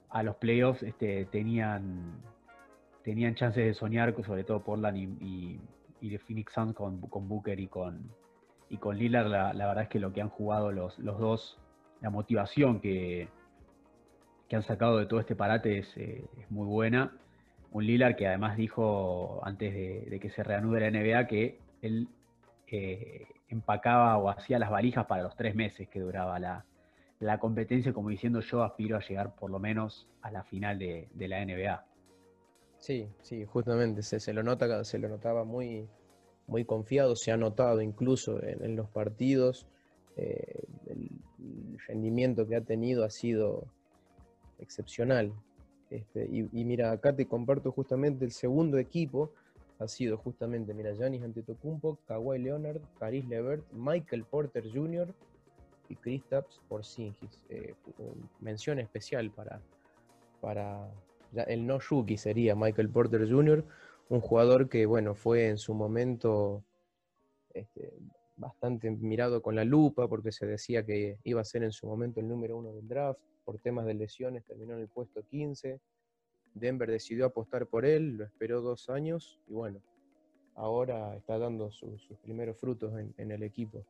a 0.10 0.24
los 0.24 0.36
playoffs 0.36 0.84
este, 0.84 1.26
tenían, 1.26 2.22
tenían 3.04 3.36
chances 3.36 3.66
de 3.66 3.74
soñar, 3.74 4.16
sobre 4.24 4.44
todo 4.44 4.64
Portland 4.64 4.98
y, 4.98 5.60
y, 6.02 6.18
Phoenix 6.18 6.54
Suns 6.54 6.76
con, 6.76 7.00
Booker 7.02 7.60
y 7.60 7.68
con, 7.68 8.12
y 8.70 8.78
con 8.78 8.98
Lillard. 8.98 9.28
La, 9.28 9.54
la, 9.54 9.68
verdad 9.68 9.84
es 9.84 9.90
que 9.90 10.00
lo 10.00 10.12
que 10.14 10.22
han 10.22 10.30
jugado 10.30 10.72
los, 10.72 11.00
los 11.00 11.20
dos, 11.20 11.60
la 12.02 12.10
motivación 12.10 12.82
que, 12.82 13.30
que 14.54 14.56
han 14.56 14.64
sacado 14.64 14.98
de 15.00 15.06
todo 15.06 15.20
este 15.20 15.36
parate 15.36 15.80
eh, 15.96 16.26
es, 16.38 16.52
muy 16.52 16.68
buena. 16.68 17.12
Un 17.72 17.86
Lilar 17.86 18.16
que 18.16 18.28
además 18.28 18.56
dijo 18.56 19.42
antes 19.44 19.74
de, 19.74 20.20
que 20.20 20.30
se 20.30 20.44
reanude 20.44 20.80
la 20.80 20.92
NBA 20.92 21.28
que 21.28 21.60
él 21.82 22.08
eh, 22.68 23.26
empacaba 23.50 24.18
o 24.18 24.30
hacía 24.30 24.60
las 24.60 24.70
valijas 24.70 25.08
para 25.08 25.24
los 25.24 25.36
tres 25.36 25.56
meses 25.56 25.90
que 25.90 26.00
duraba 26.00 26.38
la, 26.40 26.66
competencia, 27.40 27.94
como 27.94 28.10
diciendo 28.10 28.42
yo 28.42 28.64
aspiro 28.64 28.98
a 28.98 29.00
llegar 29.00 29.34
por 29.34 29.50
lo 29.50 29.58
menos 29.58 30.08
a 30.22 30.30
la 30.30 30.44
final 30.44 30.78
de, 30.78 31.08
la 31.16 31.44
NBA. 31.44 31.84
Sí, 32.84 33.08
sí, 33.22 33.46
justamente 33.46 34.04
se, 34.04 34.34
lo 34.34 34.44
nota, 34.44 34.84
se 34.84 35.00
lo 35.00 35.08
notaba 35.08 35.46
muy, 35.46 35.88
muy 36.48 36.66
confiado, 36.66 37.16
se 37.16 37.32
ha 37.32 37.38
notado 37.38 37.82
incluso 37.82 38.44
en, 38.44 38.76
los 38.76 38.90
partidos. 38.90 39.66
Eh, 40.18 40.66
el 40.88 41.10
rendimiento 41.88 42.46
que 42.46 42.58
ha 42.58 42.62
tenido 42.62 43.06
ha 43.06 43.10
sido 43.10 43.64
excepcional. 44.60 45.32
Este, 45.92 46.26
y, 46.30 46.66
mira, 46.66 46.92
acá 46.92 47.16
te 47.16 47.26
comparto 47.26 47.72
justamente 47.72 48.26
el 48.26 48.34
segundo 48.34 48.78
equipo, 48.78 49.32
ha 49.80 49.88
sido 49.88 50.18
justamente, 50.18 50.74
mira, 50.74 50.92
Giannis 50.92 51.24
Antetokounmpo, 51.24 52.00
Kawhi 52.06 52.38
Leonard, 52.38 52.82
Caris 53.00 53.26
Levert, 53.30 53.64
Michael 53.72 54.26
Porter 54.26 54.66
Jr. 54.70 55.08
y 55.88 55.96
Kristaps 55.96 56.60
Porzingis. 56.68 57.40
Eh, 57.48 57.76
mención 58.42 58.78
especial 58.80 59.32
para, 59.32 59.62
para 60.42 60.92
el 61.48 61.66
no 61.66 61.80
rookie 61.80 62.18
sería 62.18 62.56
Michael 62.56 62.90
Porter 62.90 63.30
Jr., 63.30 63.66
un 64.10 64.22
jugador 64.22 64.70
que, 64.70 64.86
bueno, 64.86 65.16
fue 65.16 65.48
en 65.48 65.58
su 65.58 65.74
momento 65.74 66.64
este, 67.54 67.94
bastante 68.36 68.92
mirado 68.92 69.42
con 69.42 69.56
la 69.56 69.64
lupa 69.64 70.08
porque 70.08 70.32
se 70.32 70.46
decía 70.46 70.86
que 70.86 71.18
iba 71.24 71.42
a 71.42 71.46
ser 71.46 71.64
en 71.64 71.72
su 71.72 71.88
momento 71.88 72.20
el 72.20 72.28
número 72.28 72.58
uno 72.58 72.74
del 72.74 72.88
draft 72.88 73.20
por 73.44 73.60
temas 73.60 73.86
de 73.86 73.94
lesiones 73.94 74.44
terminó 74.46 74.74
en 74.74 74.82
el 74.82 74.88
puesto 74.88 75.24
15. 75.24 75.80
Denver 76.54 76.90
decidió 76.90 77.26
apostar 77.26 77.68
por 77.68 77.86
él, 77.86 78.18
lo 78.18 78.26
esperó 78.26 78.62
dos 78.62 78.90
años 78.90 79.40
y 79.48 79.54
bueno, 79.54 79.82
ahora 80.56 81.16
está 81.16 81.38
dando 81.38 81.72
sus 81.72 82.02
primeros 82.22 82.58
frutos 82.58 82.94
en, 83.18 83.32
el 83.32 83.44
equipo. 83.44 83.86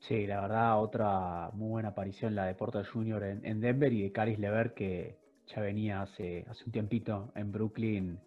Sí, 0.00 0.26
la 0.26 0.40
verdad, 0.40 0.82
otra 0.82 1.50
muy 1.52 1.68
buena 1.68 1.90
aparición 1.90 2.34
la 2.34 2.46
de 2.46 2.54
Porter 2.54 2.86
Jr. 2.86 3.40
En, 3.42 3.60
Denver 3.60 3.92
y 3.92 4.02
de 4.02 4.12
Caris 4.12 4.38
Lever 4.38 4.74
que 4.74 5.16
ya 5.46 5.60
venía 5.60 6.02
hace, 6.02 6.44
hace 6.48 6.64
un 6.64 6.72
tiempito 6.72 7.32
en 7.34 7.52
Brooklyn 7.52 8.18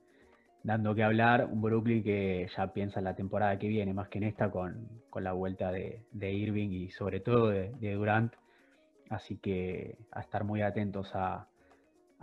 dando 0.68 0.94
que 0.94 1.02
hablar, 1.02 1.48
un 1.50 1.62
Brooklyn 1.62 2.04
que 2.04 2.50
ya 2.56 2.74
piensa 2.74 3.00
en 3.00 3.06
la 3.06 3.16
temporada 3.16 3.58
que 3.58 3.70
viene, 3.70 3.94
más 3.94 4.10
que 4.10 4.18
en 4.18 4.26
esta, 4.26 4.52
con, 4.52 4.90
la 5.16 5.32
vuelta 5.32 5.72
de, 5.72 6.04
Irving 6.14 6.70
y 6.72 6.92
sobre 6.92 7.22
todo 7.22 7.48
de, 7.48 7.94
Durant. 7.94 8.34
Así 9.10 9.38
que 9.38 9.98
a 10.12 10.20
estar 10.20 10.44
muy 10.44 10.62
atentos 10.62 11.10
a, 11.14 11.48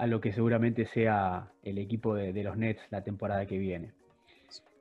lo 0.07 0.21
que 0.21 0.33
seguramente 0.33 0.85
sea 0.85 1.49
el 1.63 1.79
equipo 1.79 2.15
de, 2.15 2.43
los 2.43 2.57
Nets 2.59 2.83
la 2.91 3.03
temporada 3.03 3.47
que 3.47 3.57
viene. 3.57 3.93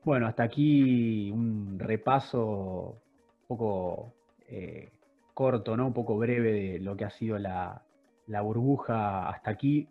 Bueno, 0.04 0.28
hasta 0.28 0.43
aquí 0.43 1.32
un 1.32 1.80
repaso 1.80 2.97
un 3.43 3.47
poco 3.47 4.13
eh, 4.49 4.91
corto, 5.34 5.78
¿no? 5.78 5.88
Un 5.88 5.93
poco 5.93 6.17
breve 6.17 6.52
de 6.52 6.80
lo 6.80 6.97
que 6.97 7.06
ha 7.06 7.10
sido 7.10 7.39
la, 7.39 7.82
la 8.28 8.41
burbuja 8.41 9.30
hasta 9.30 9.52
aquí 9.52 9.88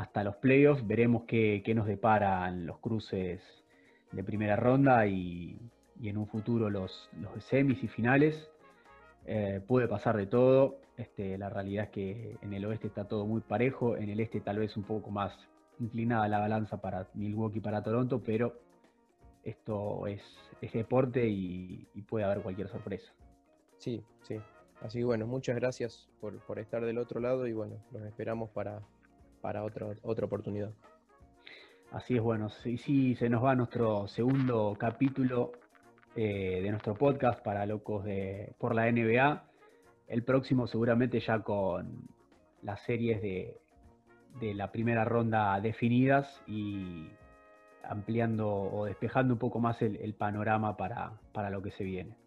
hasta 0.00 0.24
los 0.24 0.36
playoffs. 0.36 0.86
Veremos 0.86 1.24
qué, 1.26 1.62
nos 1.74 1.86
deparan 1.86 2.66
los 2.66 2.78
cruces 2.78 3.42
de 4.12 4.24
primera 4.24 4.56
ronda 4.56 5.06
y, 5.06 5.58
en 6.02 6.16
un 6.16 6.26
futuro 6.26 6.70
los, 6.70 7.10
los 7.20 7.44
semis 7.44 7.84
y 7.84 7.88
finales. 7.88 8.50
Eh, 9.26 9.60
puede 9.66 9.86
pasar 9.88 10.16
de 10.16 10.26
todo. 10.26 10.78
Este, 10.96 11.36
la 11.36 11.50
realidad 11.50 11.84
es 11.84 11.90
que 11.90 12.36
en 12.40 12.52
el 12.54 12.64
oeste 12.64 12.86
está 12.86 13.06
todo 13.06 13.26
muy 13.26 13.42
parejo, 13.42 13.96
en 13.96 14.08
el 14.08 14.20
este 14.20 14.40
tal 14.40 14.58
vez 14.58 14.76
un 14.76 14.84
poco 14.84 15.10
más 15.10 15.32
inclinada 15.78 16.28
la 16.28 16.38
balanza 16.38 16.80
para 16.80 17.08
Milwaukee 17.14 17.58
y 17.58 17.60
para 17.60 17.82
Toronto, 17.82 18.22
pero 18.22 18.54
esto 19.44 20.06
es, 20.06 20.22
deporte 20.72 21.26
y, 21.26 21.86
puede 22.08 22.24
haber 22.24 22.42
cualquier 22.42 22.68
sorpresa. 22.68 23.12
Sí, 23.78 24.02
sí. 24.22 24.36
Así 24.82 24.98
que 24.98 25.04
bueno, 25.04 25.26
muchas 25.26 25.56
gracias 25.56 26.08
por, 26.20 26.38
por 26.40 26.58
estar 26.58 26.84
del 26.84 26.98
otro 26.98 27.20
lado 27.20 27.46
y 27.46 27.52
bueno, 27.52 27.76
los 27.92 28.02
esperamos 28.02 28.50
para, 28.50 28.82
para 29.40 29.64
otra 29.64 30.24
oportunidad. 30.24 30.70
Así 31.92 32.14
es, 32.16 32.22
bueno, 32.22 32.50
sí, 32.50 32.78
sí, 32.78 33.16
se 33.16 33.28
nos 33.28 33.42
va 33.42 33.56
nuestro 33.56 34.06
segundo 34.06 34.76
capítulo 34.78 35.52
eh, 36.14 36.60
de 36.62 36.70
nuestro 36.70 36.94
podcast 36.94 37.42
para 37.42 37.66
locos 37.66 38.04
de, 38.04 38.52
por 38.58 38.76
la 38.76 38.90
NBA. 38.90 39.42
El 40.06 40.22
próximo 40.22 40.68
seguramente 40.68 41.18
ya 41.18 41.40
con 41.40 42.06
las 42.62 42.80
series 42.82 43.20
de, 43.20 43.56
la 44.54 44.70
primera 44.70 45.04
ronda 45.04 45.60
definidas 45.60 46.40
y 46.46 47.08
ampliando 47.82 48.48
o 48.48 48.84
despejando 48.84 49.34
un 49.34 49.40
poco 49.40 49.58
más 49.58 49.82
el, 49.82 50.14
panorama 50.14 50.76
para 50.76 51.50
lo 51.50 51.60
que 51.60 51.72
se 51.72 51.82
viene. 51.82 52.19